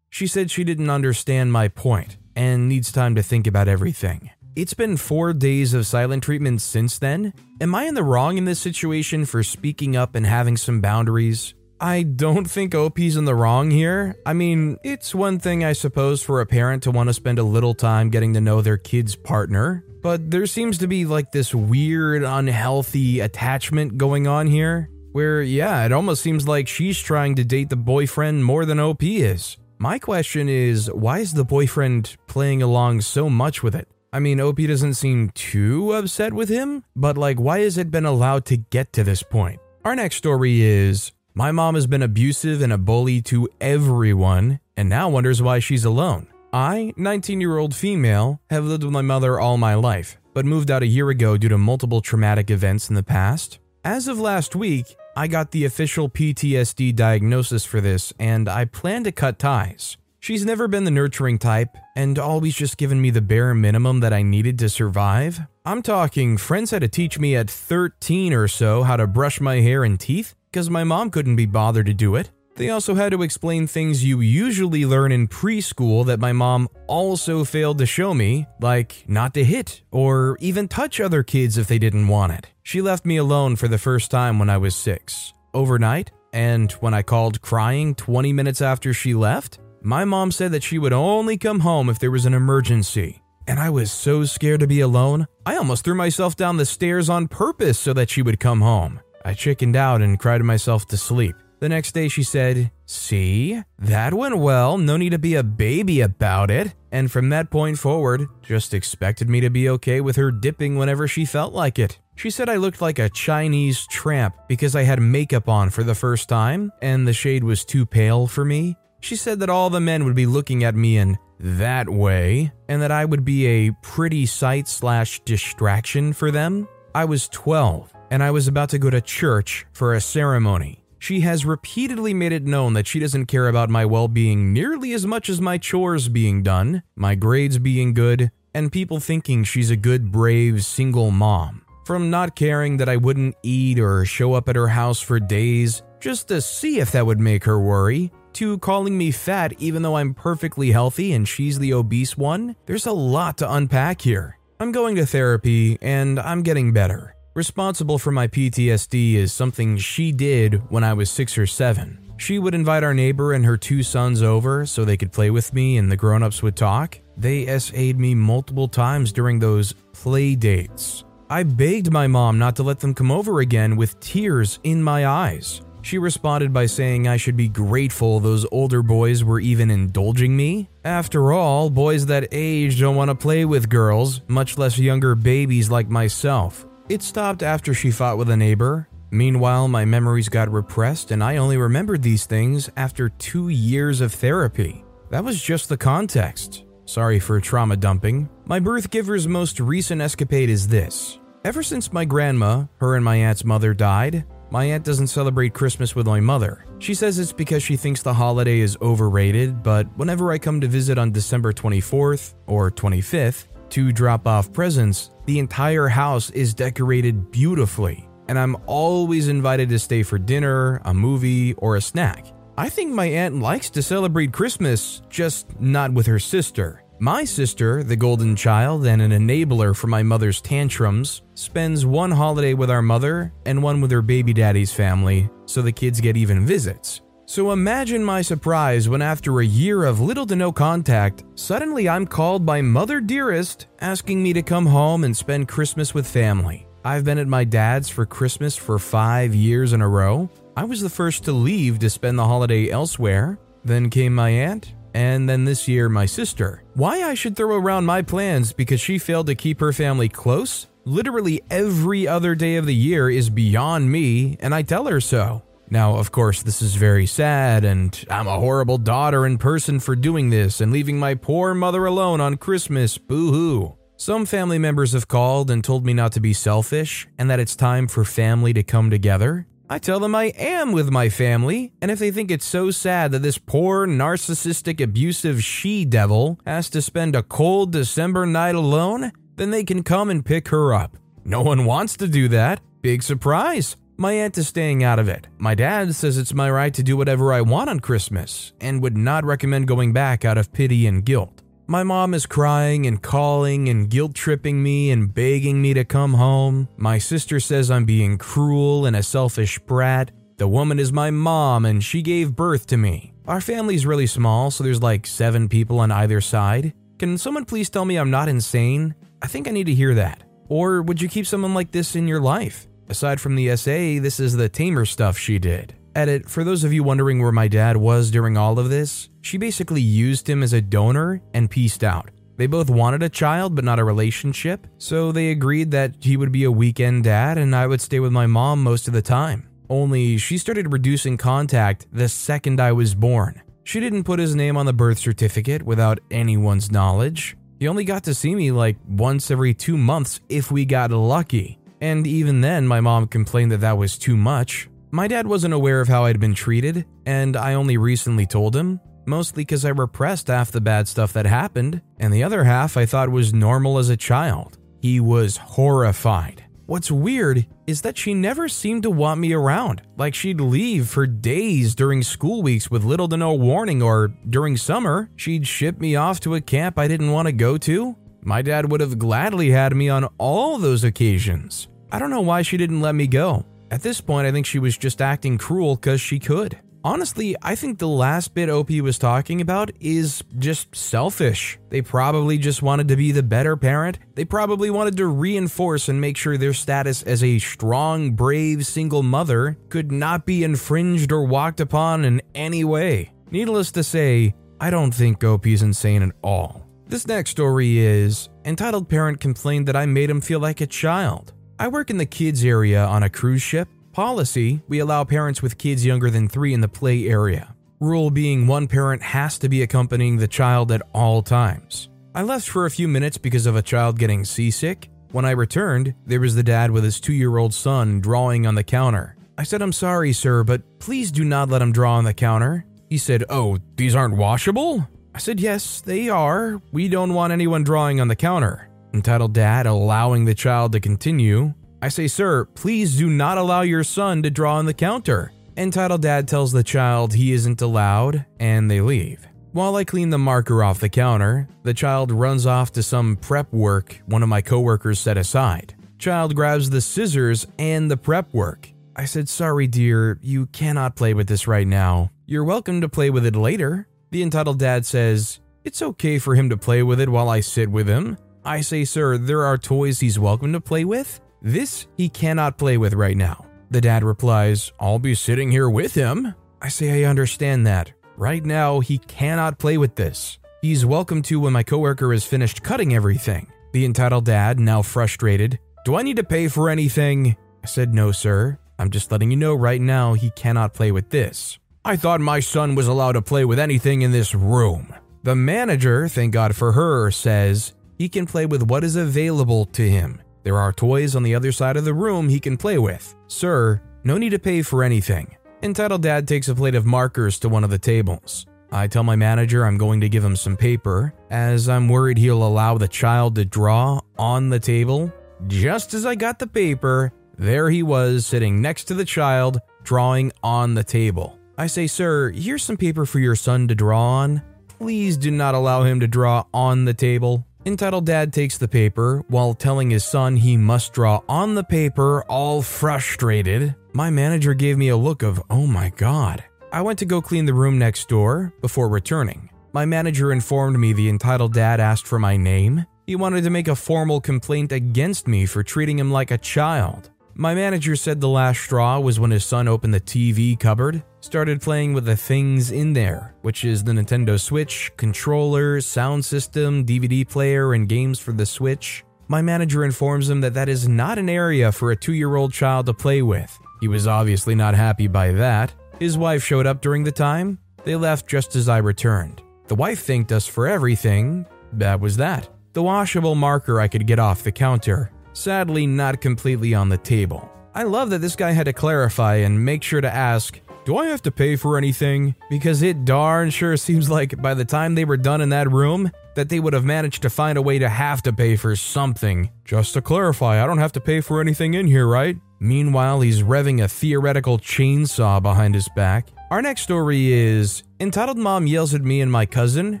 She 0.08 0.28
said 0.28 0.52
she 0.52 0.62
didn't 0.62 0.90
understand 0.90 1.52
my 1.52 1.66
point 1.66 2.16
and 2.36 2.68
needs 2.68 2.92
time 2.92 3.16
to 3.16 3.22
think 3.22 3.48
about 3.48 3.66
everything. 3.66 4.30
It's 4.58 4.74
been 4.74 4.96
four 4.96 5.34
days 5.34 5.72
of 5.72 5.86
silent 5.86 6.24
treatment 6.24 6.60
since 6.62 6.98
then. 6.98 7.32
Am 7.60 7.76
I 7.76 7.84
in 7.84 7.94
the 7.94 8.02
wrong 8.02 8.38
in 8.38 8.44
this 8.44 8.58
situation 8.58 9.24
for 9.24 9.44
speaking 9.44 9.94
up 9.94 10.16
and 10.16 10.26
having 10.26 10.56
some 10.56 10.80
boundaries? 10.80 11.54
I 11.80 12.02
don't 12.02 12.50
think 12.50 12.74
OP's 12.74 13.14
in 13.14 13.24
the 13.24 13.36
wrong 13.36 13.70
here. 13.70 14.16
I 14.26 14.32
mean, 14.32 14.76
it's 14.82 15.14
one 15.14 15.38
thing, 15.38 15.62
I 15.62 15.74
suppose, 15.74 16.24
for 16.24 16.40
a 16.40 16.46
parent 16.46 16.82
to 16.82 16.90
want 16.90 17.08
to 17.08 17.14
spend 17.14 17.38
a 17.38 17.44
little 17.44 17.72
time 17.72 18.10
getting 18.10 18.34
to 18.34 18.40
know 18.40 18.60
their 18.60 18.78
kid's 18.78 19.14
partner, 19.14 19.84
but 20.02 20.28
there 20.28 20.46
seems 20.46 20.78
to 20.78 20.88
be 20.88 21.04
like 21.04 21.30
this 21.30 21.54
weird, 21.54 22.24
unhealthy 22.24 23.20
attachment 23.20 23.96
going 23.96 24.26
on 24.26 24.48
here, 24.48 24.90
where, 25.12 25.40
yeah, 25.40 25.84
it 25.84 25.92
almost 25.92 26.20
seems 26.20 26.48
like 26.48 26.66
she's 26.66 26.98
trying 26.98 27.36
to 27.36 27.44
date 27.44 27.70
the 27.70 27.76
boyfriend 27.76 28.44
more 28.44 28.64
than 28.64 28.80
OP 28.80 29.04
is. 29.04 29.56
My 29.78 30.00
question 30.00 30.48
is, 30.48 30.90
why 30.92 31.20
is 31.20 31.32
the 31.32 31.44
boyfriend 31.44 32.16
playing 32.26 32.60
along 32.60 33.02
so 33.02 33.30
much 33.30 33.62
with 33.62 33.76
it? 33.76 33.86
I 34.12 34.20
mean, 34.20 34.40
OP 34.40 34.56
doesn't 34.56 34.94
seem 34.94 35.30
too 35.30 35.92
upset 35.92 36.32
with 36.32 36.48
him, 36.48 36.84
but 36.96 37.18
like, 37.18 37.38
why 37.38 37.60
has 37.60 37.76
it 37.76 37.90
been 37.90 38.06
allowed 38.06 38.46
to 38.46 38.56
get 38.56 38.92
to 38.94 39.04
this 39.04 39.22
point? 39.22 39.60
Our 39.84 39.94
next 39.94 40.16
story 40.16 40.62
is 40.62 41.12
my 41.34 41.52
mom 41.52 41.74
has 41.74 41.86
been 41.86 42.02
abusive 42.02 42.62
and 42.62 42.72
a 42.72 42.78
bully 42.78 43.20
to 43.22 43.48
everyone 43.60 44.60
and 44.78 44.88
now 44.88 45.10
wonders 45.10 45.42
why 45.42 45.58
she's 45.58 45.84
alone. 45.84 46.28
I, 46.52 46.94
19 46.96 47.40
year 47.40 47.58
old 47.58 47.74
female, 47.74 48.40
have 48.48 48.64
lived 48.64 48.84
with 48.84 48.92
my 48.92 49.02
mother 49.02 49.38
all 49.38 49.58
my 49.58 49.74
life, 49.74 50.16
but 50.32 50.46
moved 50.46 50.70
out 50.70 50.82
a 50.82 50.86
year 50.86 51.10
ago 51.10 51.36
due 51.36 51.50
to 51.50 51.58
multiple 51.58 52.00
traumatic 52.00 52.50
events 52.50 52.88
in 52.88 52.94
the 52.94 53.02
past. 53.02 53.58
As 53.84 54.08
of 54.08 54.18
last 54.18 54.56
week, 54.56 54.96
I 55.16 55.26
got 55.26 55.50
the 55.50 55.66
official 55.66 56.08
PTSD 56.08 56.94
diagnosis 56.94 57.64
for 57.64 57.80
this, 57.82 58.12
and 58.18 58.48
I 58.48 58.64
plan 58.64 59.04
to 59.04 59.12
cut 59.12 59.38
ties. 59.38 59.98
She's 60.20 60.44
never 60.44 60.66
been 60.66 60.84
the 60.84 60.90
nurturing 60.90 61.38
type, 61.38 61.76
and 61.98 62.16
always 62.16 62.54
just 62.54 62.76
given 62.76 63.00
me 63.00 63.10
the 63.10 63.20
bare 63.20 63.52
minimum 63.54 63.98
that 63.98 64.12
I 64.12 64.22
needed 64.22 64.56
to 64.60 64.68
survive. 64.68 65.40
I'm 65.66 65.82
talking, 65.82 66.36
friends 66.36 66.70
had 66.70 66.82
to 66.82 66.88
teach 66.88 67.18
me 67.18 67.34
at 67.34 67.50
13 67.50 68.32
or 68.32 68.46
so 68.46 68.84
how 68.84 68.96
to 68.96 69.08
brush 69.08 69.40
my 69.40 69.56
hair 69.56 69.82
and 69.82 69.98
teeth, 69.98 70.36
because 70.52 70.70
my 70.70 70.84
mom 70.84 71.10
couldn't 71.10 71.34
be 71.34 71.44
bothered 71.44 71.86
to 71.86 71.94
do 71.94 72.14
it. 72.14 72.30
They 72.54 72.70
also 72.70 72.94
had 72.94 73.10
to 73.10 73.22
explain 73.22 73.66
things 73.66 74.04
you 74.04 74.20
usually 74.20 74.86
learn 74.86 75.10
in 75.10 75.26
preschool 75.26 76.06
that 76.06 76.20
my 76.20 76.32
mom 76.32 76.68
also 76.86 77.42
failed 77.42 77.78
to 77.78 77.86
show 77.86 78.14
me, 78.14 78.46
like 78.60 79.04
not 79.08 79.34
to 79.34 79.42
hit 79.42 79.82
or 79.90 80.36
even 80.40 80.68
touch 80.68 81.00
other 81.00 81.24
kids 81.24 81.58
if 81.58 81.66
they 81.66 81.80
didn't 81.80 82.06
want 82.06 82.32
it. 82.32 82.46
She 82.62 82.80
left 82.80 83.06
me 83.06 83.16
alone 83.16 83.56
for 83.56 83.66
the 83.66 83.76
first 83.76 84.08
time 84.08 84.38
when 84.38 84.50
I 84.50 84.58
was 84.58 84.76
six, 84.76 85.32
overnight, 85.52 86.12
and 86.32 86.70
when 86.74 86.94
I 86.94 87.02
called 87.02 87.42
crying 87.42 87.96
20 87.96 88.32
minutes 88.32 88.62
after 88.62 88.92
she 88.92 89.14
left, 89.14 89.58
my 89.82 90.04
mom 90.04 90.30
said 90.32 90.52
that 90.52 90.62
she 90.62 90.78
would 90.78 90.92
only 90.92 91.36
come 91.36 91.60
home 91.60 91.88
if 91.88 91.98
there 91.98 92.10
was 92.10 92.26
an 92.26 92.34
emergency. 92.34 93.22
And 93.46 93.58
I 93.58 93.70
was 93.70 93.90
so 93.90 94.24
scared 94.24 94.60
to 94.60 94.66
be 94.66 94.80
alone, 94.80 95.26
I 95.46 95.56
almost 95.56 95.84
threw 95.84 95.94
myself 95.94 96.36
down 96.36 96.58
the 96.58 96.66
stairs 96.66 97.08
on 97.08 97.28
purpose 97.28 97.78
so 97.78 97.92
that 97.94 98.10
she 98.10 98.20
would 98.20 98.40
come 98.40 98.60
home. 98.60 99.00
I 99.24 99.34
chickened 99.34 99.76
out 99.76 100.02
and 100.02 100.18
cried 100.18 100.42
myself 100.42 100.86
to 100.86 100.96
sleep. 100.96 101.34
The 101.60 101.68
next 101.68 101.92
day 101.92 102.08
she 102.08 102.22
said, 102.22 102.70
See, 102.86 103.60
that 103.78 104.14
went 104.14 104.38
well, 104.38 104.78
no 104.78 104.96
need 104.96 105.10
to 105.10 105.18
be 105.18 105.34
a 105.34 105.42
baby 105.42 106.00
about 106.02 106.50
it. 106.50 106.74
And 106.92 107.10
from 107.10 107.30
that 107.30 107.50
point 107.50 107.78
forward, 107.78 108.28
just 108.42 108.74
expected 108.74 109.28
me 109.28 109.40
to 109.40 109.50
be 109.50 109.68
okay 109.70 110.00
with 110.00 110.16
her 110.16 110.30
dipping 110.30 110.76
whenever 110.76 111.08
she 111.08 111.24
felt 111.24 111.52
like 111.52 111.78
it. 111.78 111.98
She 112.14 112.30
said 112.30 112.48
I 112.48 112.56
looked 112.56 112.80
like 112.80 112.98
a 112.98 113.08
Chinese 113.08 113.86
tramp 113.86 114.34
because 114.48 114.76
I 114.76 114.82
had 114.82 115.00
makeup 115.00 115.48
on 115.48 115.70
for 115.70 115.82
the 115.82 115.94
first 115.94 116.28
time 116.28 116.72
and 116.80 117.06
the 117.06 117.12
shade 117.12 117.44
was 117.44 117.64
too 117.64 117.84
pale 117.86 118.26
for 118.26 118.44
me. 118.44 118.76
She 119.00 119.16
said 119.16 119.40
that 119.40 119.50
all 119.50 119.70
the 119.70 119.80
men 119.80 120.04
would 120.04 120.16
be 120.16 120.26
looking 120.26 120.64
at 120.64 120.74
me 120.74 120.98
in 120.98 121.18
that 121.40 121.88
way 121.88 122.52
and 122.68 122.82
that 122.82 122.90
I 122.90 123.04
would 123.04 123.24
be 123.24 123.46
a 123.46 123.72
pretty 123.82 124.26
sight 124.26 124.68
slash 124.68 125.20
distraction 125.20 126.12
for 126.12 126.30
them. 126.30 126.68
I 126.94 127.04
was 127.04 127.28
12 127.28 127.92
and 128.10 128.22
I 128.22 128.30
was 128.30 128.48
about 128.48 128.70
to 128.70 128.78
go 128.78 128.90
to 128.90 129.00
church 129.00 129.66
for 129.72 129.94
a 129.94 130.00
ceremony. 130.00 130.84
She 130.98 131.20
has 131.20 131.44
repeatedly 131.44 132.12
made 132.12 132.32
it 132.32 132.44
known 132.44 132.72
that 132.72 132.86
she 132.86 132.98
doesn't 132.98 133.26
care 133.26 133.48
about 133.48 133.70
my 133.70 133.84
well 133.84 134.08
being 134.08 134.52
nearly 134.52 134.92
as 134.92 135.06
much 135.06 135.28
as 135.28 135.40
my 135.40 135.58
chores 135.58 136.08
being 136.08 136.42
done, 136.42 136.82
my 136.96 137.14
grades 137.14 137.58
being 137.58 137.94
good, 137.94 138.32
and 138.52 138.72
people 138.72 138.98
thinking 138.98 139.44
she's 139.44 139.70
a 139.70 139.76
good, 139.76 140.10
brave, 140.10 140.64
single 140.64 141.12
mom. 141.12 141.62
From 141.84 142.10
not 142.10 142.34
caring 142.34 142.78
that 142.78 142.88
I 142.88 142.96
wouldn't 142.96 143.36
eat 143.42 143.78
or 143.78 144.04
show 144.04 144.34
up 144.34 144.48
at 144.48 144.56
her 144.56 144.68
house 144.68 145.00
for 145.00 145.20
days 145.20 145.82
just 146.00 146.28
to 146.28 146.40
see 146.40 146.80
if 146.80 146.92
that 146.92 147.06
would 147.06 147.20
make 147.20 147.44
her 147.44 147.58
worry, 147.58 148.12
to 148.34 148.58
calling 148.58 148.96
me 148.96 149.10
fat 149.10 149.52
even 149.58 149.82
though 149.82 149.96
I'm 149.96 150.14
perfectly 150.14 150.70
healthy 150.70 151.12
and 151.12 151.26
she's 151.26 151.58
the 151.58 151.72
obese 151.72 152.16
one, 152.16 152.56
there's 152.66 152.86
a 152.86 152.92
lot 152.92 153.38
to 153.38 153.52
unpack 153.52 154.00
here. 154.00 154.38
I'm 154.60 154.72
going 154.72 154.96
to 154.96 155.06
therapy 155.06 155.78
and 155.80 156.18
I'm 156.18 156.42
getting 156.42 156.72
better. 156.72 157.14
Responsible 157.34 157.98
for 157.98 158.10
my 158.10 158.26
PTSD 158.26 159.14
is 159.14 159.32
something 159.32 159.76
she 159.76 160.10
did 160.10 160.70
when 160.70 160.82
I 160.82 160.94
was 160.94 161.10
six 161.10 161.38
or 161.38 161.46
seven. 161.46 162.12
She 162.16 162.40
would 162.40 162.54
invite 162.54 162.82
our 162.82 162.94
neighbor 162.94 163.32
and 163.32 163.44
her 163.44 163.56
two 163.56 163.84
sons 163.84 164.22
over 164.22 164.66
so 164.66 164.84
they 164.84 164.96
could 164.96 165.12
play 165.12 165.30
with 165.30 165.54
me 165.54 165.78
and 165.78 165.90
the 165.90 165.96
grown 165.96 166.24
ups 166.24 166.42
would 166.42 166.56
talk. 166.56 166.98
They 167.16 167.46
SA'd 167.58 167.98
me 167.98 168.14
multiple 168.16 168.66
times 168.66 169.12
during 169.12 169.38
those 169.38 169.72
play 169.92 170.34
dates. 170.34 171.04
I 171.30 171.44
begged 171.44 171.92
my 171.92 172.06
mom 172.06 172.38
not 172.38 172.56
to 172.56 172.62
let 172.62 172.80
them 172.80 172.94
come 172.94 173.12
over 173.12 173.40
again 173.40 173.76
with 173.76 174.00
tears 174.00 174.58
in 174.64 174.82
my 174.82 175.06
eyes. 175.06 175.62
She 175.82 175.98
responded 175.98 176.52
by 176.52 176.66
saying 176.66 177.06
I 177.06 177.16
should 177.16 177.36
be 177.36 177.48
grateful 177.48 178.20
those 178.20 178.46
older 178.50 178.82
boys 178.82 179.24
were 179.24 179.40
even 179.40 179.70
indulging 179.70 180.36
me. 180.36 180.68
After 180.84 181.32
all, 181.32 181.70
boys 181.70 182.06
that 182.06 182.28
age 182.32 182.80
don't 182.80 182.96
want 182.96 183.10
to 183.10 183.14
play 183.14 183.44
with 183.44 183.68
girls, 183.68 184.20
much 184.28 184.58
less 184.58 184.78
younger 184.78 185.14
babies 185.14 185.70
like 185.70 185.88
myself. 185.88 186.66
It 186.88 187.02
stopped 187.02 187.42
after 187.42 187.74
she 187.74 187.90
fought 187.90 188.18
with 188.18 188.30
a 188.30 188.36
neighbor. 188.36 188.88
Meanwhile, 189.10 189.68
my 189.68 189.84
memories 189.84 190.28
got 190.28 190.52
repressed, 190.52 191.10
and 191.10 191.24
I 191.24 191.38
only 191.38 191.56
remembered 191.56 192.02
these 192.02 192.26
things 192.26 192.68
after 192.76 193.08
two 193.08 193.48
years 193.48 194.00
of 194.00 194.12
therapy. 194.12 194.84
That 195.10 195.24
was 195.24 195.40
just 195.40 195.68
the 195.68 195.76
context. 195.78 196.64
Sorry 196.84 197.18
for 197.18 197.40
trauma 197.40 197.76
dumping. 197.76 198.28
My 198.46 198.60
birth 198.60 198.90
giver's 198.90 199.28
most 199.28 199.60
recent 199.60 200.02
escapade 200.02 200.50
is 200.50 200.68
this. 200.68 201.18
Ever 201.44 201.62
since 201.62 201.92
my 201.92 202.04
grandma, 202.04 202.64
her 202.78 202.96
and 202.96 203.04
my 203.04 203.16
aunt's 203.16 203.44
mother, 203.44 203.72
died, 203.72 204.24
my 204.50 204.64
aunt 204.64 204.84
doesn't 204.84 205.08
celebrate 205.08 205.54
Christmas 205.54 205.94
with 205.94 206.06
my 206.06 206.20
mother. 206.20 206.64
She 206.78 206.94
says 206.94 207.18
it's 207.18 207.32
because 207.32 207.62
she 207.62 207.76
thinks 207.76 208.02
the 208.02 208.14
holiday 208.14 208.60
is 208.60 208.76
overrated, 208.80 209.62
but 209.62 209.86
whenever 209.96 210.32
I 210.32 210.38
come 210.38 210.60
to 210.60 210.68
visit 210.68 210.98
on 210.98 211.12
December 211.12 211.52
24th 211.52 212.34
or 212.46 212.70
25th 212.70 213.46
to 213.70 213.92
drop 213.92 214.26
off 214.26 214.52
presents, 214.52 215.10
the 215.26 215.38
entire 215.38 215.88
house 215.88 216.30
is 216.30 216.54
decorated 216.54 217.30
beautifully, 217.30 218.08
and 218.28 218.38
I'm 218.38 218.56
always 218.66 219.28
invited 219.28 219.68
to 219.68 219.78
stay 219.78 220.02
for 220.02 220.18
dinner, 220.18 220.80
a 220.84 220.94
movie, 220.94 221.54
or 221.54 221.76
a 221.76 221.80
snack. 221.80 222.32
I 222.56 222.68
think 222.68 222.92
my 222.92 223.06
aunt 223.06 223.40
likes 223.40 223.70
to 223.70 223.82
celebrate 223.82 224.32
Christmas, 224.32 225.02
just 225.08 225.60
not 225.60 225.92
with 225.92 226.06
her 226.06 226.18
sister. 226.18 226.82
My 227.00 227.22
sister, 227.22 227.84
the 227.84 227.94
golden 227.94 228.34
child 228.34 228.84
and 228.84 229.00
an 229.00 229.12
enabler 229.12 229.76
for 229.76 229.86
my 229.86 230.02
mother's 230.02 230.40
tantrums, 230.40 231.22
spends 231.34 231.86
one 231.86 232.10
holiday 232.10 232.54
with 232.54 232.72
our 232.72 232.82
mother 232.82 233.32
and 233.46 233.62
one 233.62 233.80
with 233.80 233.92
her 233.92 234.02
baby 234.02 234.32
daddy's 234.32 234.72
family, 234.72 235.30
so 235.46 235.62
the 235.62 235.70
kids 235.70 236.00
get 236.00 236.16
even 236.16 236.44
visits. 236.44 237.02
So 237.26 237.52
imagine 237.52 238.02
my 238.02 238.20
surprise 238.20 238.88
when, 238.88 239.00
after 239.00 239.38
a 239.38 239.46
year 239.46 239.84
of 239.84 240.00
little 240.00 240.26
to 240.26 240.34
no 240.34 240.50
contact, 240.50 241.22
suddenly 241.36 241.88
I'm 241.88 242.04
called 242.04 242.44
by 242.44 242.62
Mother 242.62 243.00
Dearest 243.00 243.68
asking 243.80 244.20
me 244.20 244.32
to 244.32 244.42
come 244.42 244.66
home 244.66 245.04
and 245.04 245.16
spend 245.16 245.46
Christmas 245.46 245.94
with 245.94 246.04
family. 246.04 246.66
I've 246.84 247.04
been 247.04 247.18
at 247.18 247.28
my 247.28 247.44
dad's 247.44 247.88
for 247.88 248.06
Christmas 248.06 248.56
for 248.56 248.76
five 248.80 249.36
years 249.36 249.72
in 249.72 249.82
a 249.82 249.88
row. 249.88 250.28
I 250.56 250.64
was 250.64 250.80
the 250.80 250.90
first 250.90 251.22
to 251.26 251.32
leave 251.32 251.78
to 251.78 251.90
spend 251.90 252.18
the 252.18 252.24
holiday 252.24 252.70
elsewhere. 252.70 253.38
Then 253.64 253.90
came 253.90 254.14
my 254.14 254.30
aunt, 254.30 254.74
and 254.94 255.28
then 255.28 255.44
this 255.44 255.68
year 255.68 255.88
my 255.88 256.06
sister. 256.06 256.62
Why 256.74 257.02
I 257.02 257.14
should 257.14 257.36
throw 257.36 257.56
around 257.56 257.86
my 257.86 258.02
plans 258.02 258.52
because 258.52 258.80
she 258.80 258.98
failed 258.98 259.26
to 259.28 259.34
keep 259.34 259.60
her 259.60 259.72
family 259.72 260.08
close? 260.08 260.66
Literally 260.84 261.42
every 261.50 262.06
other 262.08 262.34
day 262.34 262.56
of 262.56 262.66
the 262.66 262.74
year 262.74 263.10
is 263.10 263.30
beyond 263.30 263.90
me, 263.90 264.36
and 264.40 264.54
I 264.54 264.62
tell 264.62 264.86
her 264.86 265.00
so. 265.00 265.42
Now, 265.70 265.96
of 265.96 266.12
course, 266.12 266.42
this 266.42 266.62
is 266.62 266.76
very 266.76 267.06
sad, 267.06 267.64
and 267.64 268.04
I'm 268.08 268.26
a 268.26 268.40
horrible 268.40 268.78
daughter 268.78 269.26
and 269.26 269.38
person 269.38 269.80
for 269.80 269.94
doing 269.94 270.30
this 270.30 270.60
and 270.60 270.72
leaving 270.72 270.98
my 270.98 271.14
poor 271.14 271.52
mother 271.52 271.84
alone 271.84 272.20
on 272.20 272.36
Christmas, 272.36 272.96
boo 272.96 273.32
hoo. 273.32 273.78
Some 274.00 274.26
family 274.26 274.60
members 274.60 274.92
have 274.92 275.08
called 275.08 275.50
and 275.50 275.64
told 275.64 275.84
me 275.84 275.92
not 275.92 276.12
to 276.12 276.20
be 276.20 276.32
selfish 276.32 277.08
and 277.18 277.28
that 277.28 277.40
it's 277.40 277.56
time 277.56 277.88
for 277.88 278.04
family 278.04 278.52
to 278.52 278.62
come 278.62 278.90
together. 278.90 279.47
I 279.70 279.78
tell 279.78 280.00
them 280.00 280.14
I 280.14 280.26
am 280.38 280.72
with 280.72 280.90
my 280.90 281.10
family, 281.10 281.74
and 281.82 281.90
if 281.90 281.98
they 281.98 282.10
think 282.10 282.30
it's 282.30 282.46
so 282.46 282.70
sad 282.70 283.12
that 283.12 283.20
this 283.20 283.36
poor, 283.36 283.86
narcissistic, 283.86 284.80
abusive 284.80 285.44
she 285.44 285.84
devil 285.84 286.40
has 286.46 286.70
to 286.70 286.80
spend 286.80 287.14
a 287.14 287.22
cold 287.22 287.72
December 287.72 288.24
night 288.24 288.54
alone, 288.54 289.12
then 289.36 289.50
they 289.50 289.64
can 289.64 289.82
come 289.82 290.08
and 290.08 290.24
pick 290.24 290.48
her 290.48 290.72
up. 290.72 290.96
No 291.22 291.42
one 291.42 291.66
wants 291.66 291.98
to 291.98 292.08
do 292.08 292.28
that. 292.28 292.62
Big 292.80 293.02
surprise. 293.02 293.76
My 293.98 294.12
aunt 294.12 294.38
is 294.38 294.48
staying 294.48 294.82
out 294.84 294.98
of 294.98 295.08
it. 295.08 295.26
My 295.36 295.54
dad 295.54 295.94
says 295.94 296.16
it's 296.16 296.32
my 296.32 296.50
right 296.50 296.72
to 296.72 296.82
do 296.82 296.96
whatever 296.96 297.32
I 297.34 297.42
want 297.42 297.68
on 297.68 297.80
Christmas 297.80 298.54
and 298.62 298.80
would 298.80 298.96
not 298.96 299.24
recommend 299.26 299.68
going 299.68 299.92
back 299.92 300.24
out 300.24 300.38
of 300.38 300.52
pity 300.52 300.86
and 300.86 301.04
guilt. 301.04 301.42
My 301.70 301.82
mom 301.82 302.14
is 302.14 302.24
crying 302.24 302.86
and 302.86 303.02
calling 303.02 303.68
and 303.68 303.90
guilt 303.90 304.14
tripping 304.14 304.62
me 304.62 304.90
and 304.90 305.12
begging 305.12 305.60
me 305.60 305.74
to 305.74 305.84
come 305.84 306.14
home. 306.14 306.66
My 306.78 306.96
sister 306.96 307.40
says 307.40 307.70
I'm 307.70 307.84
being 307.84 308.16
cruel 308.16 308.86
and 308.86 308.96
a 308.96 309.02
selfish 309.02 309.58
brat. 309.58 310.10
The 310.38 310.48
woman 310.48 310.78
is 310.78 310.94
my 310.94 311.10
mom 311.10 311.66
and 311.66 311.84
she 311.84 312.00
gave 312.00 312.34
birth 312.34 312.66
to 312.68 312.78
me. 312.78 313.12
Our 313.26 313.42
family's 313.42 313.84
really 313.84 314.06
small, 314.06 314.50
so 314.50 314.64
there's 314.64 314.80
like 314.80 315.06
seven 315.06 315.46
people 315.46 315.78
on 315.80 315.92
either 315.92 316.22
side. 316.22 316.72
Can 316.98 317.18
someone 317.18 317.44
please 317.44 317.68
tell 317.68 317.84
me 317.84 317.96
I'm 317.96 318.10
not 318.10 318.30
insane? 318.30 318.94
I 319.20 319.26
think 319.26 319.46
I 319.46 319.50
need 319.50 319.66
to 319.66 319.74
hear 319.74 319.94
that. 319.94 320.22
Or 320.48 320.80
would 320.80 321.02
you 321.02 321.08
keep 321.10 321.26
someone 321.26 321.52
like 321.52 321.70
this 321.70 321.96
in 321.96 322.08
your 322.08 322.22
life? 322.22 322.66
Aside 322.88 323.20
from 323.20 323.36
the 323.36 323.54
SA, 323.56 324.00
this 324.00 324.20
is 324.20 324.32
the 324.32 324.48
tamer 324.48 324.86
stuff 324.86 325.18
she 325.18 325.38
did. 325.38 325.74
Edit, 325.94 326.28
for 326.28 326.44
those 326.44 326.64
of 326.64 326.72
you 326.72 326.82
wondering 326.82 327.20
where 327.20 327.32
my 327.32 327.48
dad 327.48 327.76
was 327.76 328.10
during 328.10 328.36
all 328.36 328.58
of 328.58 328.70
this, 328.70 329.08
she 329.20 329.38
basically 329.38 329.80
used 329.80 330.28
him 330.28 330.42
as 330.42 330.52
a 330.52 330.60
donor 330.60 331.20
and 331.34 331.50
pieced 331.50 331.82
out. 331.82 332.10
They 332.36 332.46
both 332.46 332.70
wanted 332.70 333.02
a 333.02 333.08
child 333.08 333.54
but 333.54 333.64
not 333.64 333.80
a 333.80 333.84
relationship, 333.84 334.66
so 334.78 335.10
they 335.10 335.30
agreed 335.30 335.72
that 335.72 335.96
he 336.00 336.16
would 336.16 336.30
be 336.30 336.44
a 336.44 336.52
weekend 336.52 337.04
dad 337.04 337.36
and 337.36 337.54
I 337.54 337.66
would 337.66 337.80
stay 337.80 337.98
with 337.98 338.12
my 338.12 338.26
mom 338.26 338.62
most 338.62 338.86
of 338.86 338.94
the 338.94 339.02
time. 339.02 339.48
Only 339.68 340.18
she 340.18 340.38
started 340.38 340.72
reducing 340.72 341.16
contact 341.16 341.86
the 341.92 342.08
second 342.08 342.60
I 342.60 342.72
was 342.72 342.94
born. 342.94 343.42
She 343.64 343.80
didn't 343.80 344.04
put 344.04 344.20
his 344.20 344.34
name 344.34 344.56
on 344.56 344.66
the 344.66 344.72
birth 344.72 344.98
certificate 344.98 345.62
without 345.62 345.98
anyone's 346.10 346.70
knowledge. 346.70 347.36
He 347.58 347.68
only 347.68 347.84
got 347.84 348.04
to 348.04 348.14
see 348.14 348.34
me 348.34 348.52
like 348.52 348.76
once 348.86 349.30
every 349.30 349.52
two 349.52 349.76
months 349.76 350.20
if 350.28 350.50
we 350.50 350.64
got 350.64 350.92
lucky. 350.92 351.58
And 351.80 352.06
even 352.06 352.40
then, 352.40 352.66
my 352.66 352.80
mom 352.80 353.08
complained 353.08 353.52
that 353.52 353.60
that 353.60 353.76
was 353.76 353.98
too 353.98 354.16
much. 354.16 354.68
My 354.90 355.06
dad 355.06 355.26
wasn't 355.26 355.52
aware 355.52 355.82
of 355.82 355.88
how 355.88 356.04
I'd 356.04 356.18
been 356.18 356.34
treated, 356.34 356.86
and 357.04 357.36
I 357.36 357.54
only 357.54 357.76
recently 357.76 358.24
told 358.24 358.56
him, 358.56 358.80
mostly 359.06 359.42
because 359.42 359.66
I 359.66 359.70
repressed 359.70 360.28
half 360.28 360.50
the 360.50 360.62
bad 360.62 360.88
stuff 360.88 361.12
that 361.12 361.26
happened, 361.26 361.82
and 361.98 362.12
the 362.12 362.22
other 362.22 362.44
half 362.44 362.76
I 362.78 362.86
thought 362.86 363.10
was 363.10 363.34
normal 363.34 363.78
as 363.78 363.90
a 363.90 363.98
child. 363.98 364.56
He 364.80 364.98
was 364.98 365.36
horrified. 365.36 366.44
What's 366.64 366.90
weird 366.90 367.46
is 367.66 367.82
that 367.82 367.98
she 367.98 368.14
never 368.14 368.48
seemed 368.48 368.82
to 368.84 368.90
want 368.90 369.20
me 369.20 369.34
around. 369.34 369.82
Like 369.98 370.14
she'd 370.14 370.40
leave 370.40 370.88
for 370.88 371.06
days 371.06 371.74
during 371.74 372.02
school 372.02 372.42
weeks 372.42 372.70
with 372.70 372.84
little 372.84 373.08
to 373.08 373.16
no 373.16 373.34
warning, 373.34 373.82
or 373.82 374.08
during 374.28 374.56
summer, 374.56 375.10
she'd 375.16 375.46
ship 375.46 375.80
me 375.80 375.96
off 375.96 376.20
to 376.20 376.34
a 376.34 376.40
camp 376.40 376.78
I 376.78 376.88
didn't 376.88 377.12
want 377.12 377.26
to 377.26 377.32
go 377.32 377.58
to. 377.58 377.94
My 378.22 378.40
dad 378.40 378.70
would 378.70 378.80
have 378.80 378.98
gladly 378.98 379.50
had 379.50 379.76
me 379.76 379.90
on 379.90 380.04
all 380.18 380.58
those 380.58 380.84
occasions. 380.84 381.68
I 381.90 381.98
don't 381.98 382.10
know 382.10 382.20
why 382.20 382.42
she 382.42 382.56
didn't 382.56 382.82
let 382.82 382.94
me 382.94 383.06
go. 383.06 383.46
At 383.70 383.82
this 383.82 384.00
point, 384.00 384.26
I 384.26 384.32
think 384.32 384.46
she 384.46 384.58
was 384.58 384.78
just 384.78 385.02
acting 385.02 385.38
cruel 385.38 385.76
because 385.76 386.00
she 386.00 386.18
could. 386.18 386.58
Honestly, 386.84 387.36
I 387.42 387.54
think 387.54 387.78
the 387.78 387.88
last 387.88 388.34
bit 388.34 388.48
OP 388.48 388.70
was 388.70 388.98
talking 388.98 389.40
about 389.40 389.70
is 389.80 390.22
just 390.38 390.74
selfish. 390.74 391.58
They 391.68 391.82
probably 391.82 392.38
just 392.38 392.62
wanted 392.62 392.88
to 392.88 392.96
be 392.96 393.12
the 393.12 393.22
better 393.22 393.56
parent. 393.56 393.98
They 394.14 394.24
probably 394.24 394.70
wanted 394.70 394.96
to 394.98 395.06
reinforce 395.08 395.88
and 395.88 396.00
make 396.00 396.16
sure 396.16 396.38
their 396.38 396.54
status 396.54 397.02
as 397.02 397.22
a 397.22 397.40
strong, 397.40 398.12
brave 398.12 398.64
single 398.64 399.02
mother 399.02 399.58
could 399.68 399.90
not 399.90 400.24
be 400.24 400.44
infringed 400.44 401.12
or 401.12 401.24
walked 401.24 401.60
upon 401.60 402.04
in 402.04 402.22
any 402.34 402.64
way. 402.64 403.12
Needless 403.30 403.72
to 403.72 403.82
say, 403.82 404.34
I 404.60 404.70
don't 404.70 404.94
think 404.94 405.22
OP 405.22 405.46
is 405.46 405.62
insane 405.62 406.02
at 406.02 406.14
all. 406.22 406.66
This 406.86 407.06
next 407.06 407.30
story 407.30 407.78
is 407.78 408.30
Entitled 408.46 408.88
Parent 408.88 409.20
complained 409.20 409.68
that 409.68 409.76
I 409.76 409.84
made 409.84 410.08
him 410.08 410.22
feel 410.22 410.40
like 410.40 410.62
a 410.62 410.66
child. 410.66 411.34
I 411.58 411.68
work 411.68 411.90
in 411.90 411.98
the 411.98 412.06
kids 412.06 412.44
area 412.44 412.84
on 412.84 413.02
a 413.02 413.10
cruise 413.10 413.42
ship 413.42 413.68
Policy 413.98 414.62
we 414.68 414.78
allow 414.78 415.02
parents 415.02 415.42
with 415.42 415.58
kids 415.58 415.84
younger 415.84 416.08
than 416.08 416.28
three 416.28 416.54
in 416.54 416.60
the 416.60 416.68
play 416.68 417.08
area. 417.08 417.52
Rule 417.80 418.10
being 418.10 418.46
one 418.46 418.68
parent 418.68 419.02
has 419.02 419.38
to 419.38 419.48
be 419.48 419.62
accompanying 419.62 420.18
the 420.18 420.28
child 420.28 420.70
at 420.70 420.82
all 420.94 421.20
times. 421.20 421.88
I 422.14 422.22
left 422.22 422.48
for 422.48 422.64
a 422.64 422.70
few 422.70 422.86
minutes 422.86 423.18
because 423.18 423.46
of 423.46 423.56
a 423.56 423.62
child 423.62 423.98
getting 423.98 424.24
seasick. 424.24 424.88
When 425.10 425.24
I 425.24 425.32
returned, 425.32 425.94
there 426.06 426.20
was 426.20 426.36
the 426.36 426.44
dad 426.44 426.70
with 426.70 426.84
his 426.84 427.00
two 427.00 427.12
year 427.12 427.38
old 427.38 427.52
son 427.52 428.00
drawing 428.00 428.46
on 428.46 428.54
the 428.54 428.62
counter. 428.62 429.16
I 429.36 429.42
said, 429.42 429.62
I'm 429.62 429.72
sorry, 429.72 430.12
sir, 430.12 430.44
but 430.44 430.62
please 430.78 431.10
do 431.10 431.24
not 431.24 431.48
let 431.48 431.60
him 431.60 431.72
draw 431.72 431.94
on 431.94 432.04
the 432.04 432.14
counter. 432.14 432.66
He 432.88 432.98
said, 432.98 433.24
Oh, 433.28 433.58
these 433.74 433.96
aren't 433.96 434.16
washable? 434.16 434.88
I 435.12 435.18
said, 435.18 435.40
Yes, 435.40 435.80
they 435.80 436.08
are. 436.08 436.62
We 436.70 436.88
don't 436.88 437.14
want 437.14 437.32
anyone 437.32 437.64
drawing 437.64 438.00
on 438.00 438.06
the 438.06 438.14
counter. 438.14 438.67
Entitled 438.94 439.34
dad 439.34 439.66
allowing 439.66 440.24
the 440.24 440.34
child 440.34 440.72
to 440.72 440.80
continue. 440.80 441.54
I 441.80 441.88
say, 441.88 442.08
Sir, 442.08 442.46
please 442.46 442.96
do 442.96 443.08
not 443.08 443.38
allow 443.38 443.60
your 443.60 443.84
son 443.84 444.22
to 444.22 444.30
draw 444.30 444.56
on 444.56 444.66
the 444.66 444.74
counter. 444.74 445.32
Entitled 445.56 446.02
dad 446.02 446.28
tells 446.28 446.52
the 446.52 446.62
child 446.62 447.14
he 447.14 447.32
isn't 447.32 447.62
allowed, 447.62 448.24
and 448.40 448.70
they 448.70 448.80
leave. 448.80 449.26
While 449.52 449.76
I 449.76 449.84
clean 449.84 450.10
the 450.10 450.18
marker 450.18 450.62
off 450.62 450.80
the 450.80 450.88
counter, 450.88 451.48
the 451.62 451.74
child 451.74 452.12
runs 452.12 452.46
off 452.46 452.72
to 452.72 452.82
some 452.82 453.16
prep 453.16 453.52
work 453.52 454.00
one 454.06 454.22
of 454.22 454.28
my 454.28 454.40
coworkers 454.40 455.00
set 455.00 455.16
aside. 455.16 455.74
Child 455.98 456.36
grabs 456.36 456.70
the 456.70 456.80
scissors 456.80 457.46
and 457.58 457.90
the 457.90 457.96
prep 457.96 458.32
work. 458.32 458.70
I 458.94 459.04
said, 459.04 459.28
Sorry, 459.28 459.66
dear, 459.66 460.18
you 460.22 460.46
cannot 460.46 460.96
play 460.96 461.14
with 461.14 461.28
this 461.28 461.48
right 461.48 461.66
now. 461.66 462.10
You're 462.26 462.44
welcome 462.44 462.80
to 462.82 462.88
play 462.88 463.10
with 463.10 463.26
it 463.26 463.34
later. 463.34 463.88
The 464.10 464.22
entitled 464.22 464.58
dad 464.58 464.86
says, 464.86 465.40
It's 465.64 465.82
okay 465.82 466.18
for 466.18 466.34
him 466.34 466.50
to 466.50 466.56
play 466.56 466.82
with 466.82 467.00
it 467.00 467.08
while 467.08 467.28
I 467.28 467.40
sit 467.40 467.68
with 467.70 467.88
him. 467.88 468.16
I 468.44 468.60
say, 468.60 468.84
Sir, 468.84 469.18
there 469.18 469.44
are 469.44 469.58
toys 469.58 470.00
he's 470.00 470.18
welcome 470.18 470.52
to 470.52 470.60
play 470.60 470.84
with. 470.84 471.20
This 471.42 471.86
he 471.96 472.08
cannot 472.08 472.58
play 472.58 472.78
with 472.78 472.94
right 472.94 473.16
now. 473.16 473.46
The 473.70 473.80
dad 473.80 474.02
replies, 474.02 474.72
I'll 474.80 474.98
be 474.98 475.14
sitting 475.14 475.50
here 475.50 475.68
with 475.68 475.94
him. 475.94 476.34
I 476.62 476.68
say, 476.68 477.04
I 477.04 477.08
understand 477.08 477.66
that. 477.66 477.92
Right 478.16 478.44
now, 478.44 478.80
he 478.80 478.98
cannot 478.98 479.58
play 479.58 479.76
with 479.76 479.94
this. 479.94 480.38
He's 480.62 480.86
welcome 480.86 481.22
to 481.22 481.38
when 481.40 481.52
my 481.52 481.62
coworker 481.62 482.12
has 482.12 482.24
finished 482.24 482.62
cutting 482.62 482.94
everything. 482.94 483.52
The 483.72 483.84
entitled 483.84 484.24
dad, 484.24 484.58
now 484.58 484.82
frustrated, 484.82 485.58
Do 485.84 485.96
I 485.96 486.02
need 486.02 486.16
to 486.16 486.24
pay 486.24 486.48
for 486.48 486.70
anything? 486.70 487.36
I 487.62 487.66
said, 487.66 487.94
No, 487.94 488.10
sir. 488.12 488.58
I'm 488.78 488.90
just 488.90 489.12
letting 489.12 489.30
you 489.30 489.36
know 489.36 489.54
right 489.54 489.80
now 489.80 490.14
he 490.14 490.30
cannot 490.30 490.74
play 490.74 490.92
with 490.92 491.10
this. 491.10 491.58
I 491.84 491.96
thought 491.96 492.20
my 492.20 492.40
son 492.40 492.74
was 492.74 492.88
allowed 492.88 493.12
to 493.12 493.22
play 493.22 493.44
with 493.44 493.58
anything 493.58 494.02
in 494.02 494.12
this 494.12 494.34
room. 494.34 494.94
The 495.22 495.34
manager, 495.34 496.08
thank 496.08 496.32
God 496.32 496.56
for 496.56 496.72
her, 496.72 497.10
says 497.10 497.74
he 497.98 498.08
can 498.08 498.24
play 498.24 498.46
with 498.46 498.62
what 498.62 498.84
is 498.84 498.96
available 498.96 499.66
to 499.66 499.88
him. 499.88 500.22
There 500.44 500.56
are 500.56 500.72
toys 500.72 501.16
on 501.16 501.24
the 501.24 501.34
other 501.34 501.52
side 501.52 501.76
of 501.76 501.84
the 501.84 501.92
room 501.92 502.28
he 502.28 502.40
can 502.40 502.56
play 502.56 502.78
with. 502.78 503.14
Sir, 503.26 503.82
no 504.04 504.16
need 504.16 504.30
to 504.30 504.38
pay 504.38 504.62
for 504.62 504.82
anything. 504.82 505.36
Entitled 505.62 506.02
Dad 506.02 506.28
takes 506.28 506.48
a 506.48 506.54
plate 506.54 506.76
of 506.76 506.86
markers 506.86 507.38
to 507.40 507.48
one 507.48 507.64
of 507.64 507.70
the 507.70 507.78
tables. 507.78 508.46
I 508.70 508.86
tell 508.86 509.02
my 509.02 509.16
manager 509.16 509.64
I'm 509.64 509.78
going 509.78 510.00
to 510.02 510.08
give 510.08 510.24
him 510.24 510.36
some 510.36 510.56
paper, 510.56 511.12
as 511.30 511.68
I'm 511.68 511.88
worried 511.88 512.18
he'll 512.18 512.46
allow 512.46 512.78
the 512.78 512.86
child 512.86 513.34
to 513.34 513.44
draw 513.44 514.00
on 514.18 514.50
the 514.50 514.60
table. 514.60 515.12
Just 515.46 515.94
as 515.94 516.06
I 516.06 516.14
got 516.14 516.38
the 516.38 516.46
paper, 516.46 517.12
there 517.36 517.70
he 517.70 517.82
was 517.82 518.26
sitting 518.26 518.62
next 518.62 518.84
to 518.84 518.94
the 518.94 519.04
child, 519.04 519.58
drawing 519.82 520.32
on 520.42 520.74
the 520.74 520.84
table. 520.84 521.38
I 521.56 521.66
say, 521.66 521.88
Sir, 521.88 522.30
here's 522.30 522.62
some 522.62 522.76
paper 522.76 523.04
for 523.04 523.18
your 523.18 523.36
son 523.36 523.66
to 523.68 523.74
draw 523.74 524.00
on. 524.00 524.42
Please 524.68 525.16
do 525.16 525.30
not 525.32 525.56
allow 525.56 525.82
him 525.82 525.98
to 526.00 526.06
draw 526.06 526.44
on 526.54 526.84
the 526.84 526.94
table. 526.94 527.47
Entitled 527.66 528.06
Dad 528.06 528.32
takes 528.32 528.56
the 528.56 528.68
paper 528.68 529.22
while 529.28 529.52
telling 529.52 529.90
his 529.90 530.04
son 530.04 530.36
he 530.36 530.56
must 530.56 530.92
draw 530.92 531.20
on 531.28 531.54
the 531.54 531.64
paper, 531.64 532.22
all 532.24 532.62
frustrated. 532.62 533.74
My 533.92 534.10
manager 534.10 534.54
gave 534.54 534.78
me 534.78 534.88
a 534.88 534.96
look 534.96 535.22
of, 535.22 535.42
oh 535.50 535.66
my 535.66 535.90
god. 535.96 536.44
I 536.72 536.82
went 536.82 536.98
to 537.00 537.04
go 537.04 537.20
clean 537.20 537.46
the 537.46 537.54
room 537.54 537.78
next 537.78 538.08
door 538.08 538.54
before 538.60 538.88
returning. 538.88 539.50
My 539.72 539.84
manager 539.84 540.32
informed 540.32 540.78
me 540.78 540.92
the 540.92 541.08
entitled 541.08 541.52
dad 541.52 541.80
asked 541.80 542.06
for 542.06 542.18
my 542.18 542.36
name. 542.36 542.86
He 543.06 543.16
wanted 543.16 543.44
to 543.44 543.50
make 543.50 543.68
a 543.68 543.76
formal 543.76 544.20
complaint 544.20 544.70
against 544.70 545.26
me 545.26 545.44
for 545.44 545.62
treating 545.62 545.98
him 545.98 546.10
like 546.10 546.30
a 546.30 546.38
child. 546.38 547.10
My 547.40 547.54
manager 547.54 547.94
said 547.94 548.20
the 548.20 548.28
last 548.28 548.62
straw 548.62 548.98
was 548.98 549.20
when 549.20 549.30
his 549.30 549.44
son 549.44 549.68
opened 549.68 549.94
the 549.94 550.00
TV 550.00 550.58
cupboard, 550.58 551.04
started 551.20 551.62
playing 551.62 551.92
with 551.92 552.04
the 552.04 552.16
things 552.16 552.72
in 552.72 552.94
there, 552.94 553.36
which 553.42 553.64
is 553.64 553.84
the 553.84 553.92
Nintendo 553.92 554.40
Switch, 554.40 554.90
controller, 554.96 555.80
sound 555.80 556.24
system, 556.24 556.84
DVD 556.84 557.26
player, 557.28 557.74
and 557.74 557.88
games 557.88 558.18
for 558.18 558.32
the 558.32 558.44
Switch. 558.44 559.04
My 559.28 559.40
manager 559.40 559.84
informs 559.84 560.28
him 560.28 560.40
that 560.40 560.54
that 560.54 560.68
is 560.68 560.88
not 560.88 561.16
an 561.16 561.28
area 561.28 561.70
for 561.70 561.92
a 561.92 561.96
two 561.96 562.14
year 562.14 562.34
old 562.34 562.52
child 562.52 562.86
to 562.86 562.92
play 562.92 563.22
with. 563.22 563.56
He 563.78 563.86
was 563.86 564.08
obviously 564.08 564.56
not 564.56 564.74
happy 564.74 565.06
by 565.06 565.30
that. 565.30 565.72
His 566.00 566.18
wife 566.18 566.42
showed 566.42 566.66
up 566.66 566.82
during 566.82 567.04
the 567.04 567.12
time. 567.12 567.60
They 567.84 567.94
left 567.94 568.26
just 568.26 568.56
as 568.56 568.68
I 568.68 568.78
returned. 568.78 569.42
The 569.68 569.76
wife 569.76 570.02
thanked 570.02 570.32
us 570.32 570.48
for 570.48 570.66
everything. 570.66 571.46
That 571.74 572.00
was 572.00 572.16
that. 572.16 572.48
The 572.72 572.82
washable 572.82 573.36
marker 573.36 573.80
I 573.80 573.86
could 573.86 574.08
get 574.08 574.18
off 574.18 574.42
the 574.42 574.50
counter 574.50 575.12
sadly 575.38 575.86
not 575.86 576.20
completely 576.20 576.74
on 576.74 576.88
the 576.88 576.98
table. 576.98 577.50
I 577.74 577.84
love 577.84 578.10
that 578.10 578.18
this 578.18 578.36
guy 578.36 578.50
had 578.50 578.66
to 578.66 578.72
clarify 578.72 579.36
and 579.36 579.64
make 579.64 579.82
sure 579.82 580.00
to 580.00 580.12
ask, 580.12 580.60
Do 580.84 580.96
I 580.96 581.06
have 581.06 581.22
to 581.22 581.30
pay 581.30 581.54
for 581.54 581.78
anything? 581.78 582.34
Because 582.50 582.82
it 582.82 583.04
darn 583.04 583.50
sure 583.50 583.76
seems 583.76 584.10
like 584.10 584.40
by 584.42 584.54
the 584.54 584.64
time 584.64 584.94
they 584.94 585.04
were 585.04 585.16
done 585.16 585.40
in 585.40 585.50
that 585.50 585.70
room, 585.70 586.10
that 586.34 586.48
they 586.48 586.60
would 586.60 586.72
have 586.72 586.84
managed 586.84 587.22
to 587.22 587.30
find 587.30 587.56
a 587.56 587.62
way 587.62 587.78
to 587.78 587.88
have 587.88 588.22
to 588.22 588.32
pay 588.32 588.56
for 588.56 588.74
something. 588.74 589.50
Just 589.64 589.94
to 589.94 590.02
clarify, 590.02 590.62
I 590.62 590.66
don't 590.66 590.78
have 590.78 590.92
to 590.92 591.00
pay 591.00 591.20
for 591.20 591.40
anything 591.40 591.74
in 591.74 591.86
here, 591.86 592.06
right? 592.06 592.36
Meanwhile, 592.58 593.20
he's 593.20 593.42
revving 593.42 593.82
a 593.82 593.88
theoretical 593.88 594.58
chainsaw 594.58 595.40
behind 595.40 595.74
his 595.74 595.88
back. 595.94 596.28
Our 596.50 596.62
next 596.62 596.82
story 596.82 597.32
is 597.32 597.82
Entitled 598.00 598.38
Mom 598.38 598.66
yells 598.66 598.94
at 598.94 599.02
me 599.02 599.20
and 599.20 599.30
my 599.30 599.46
cousin 599.46 600.00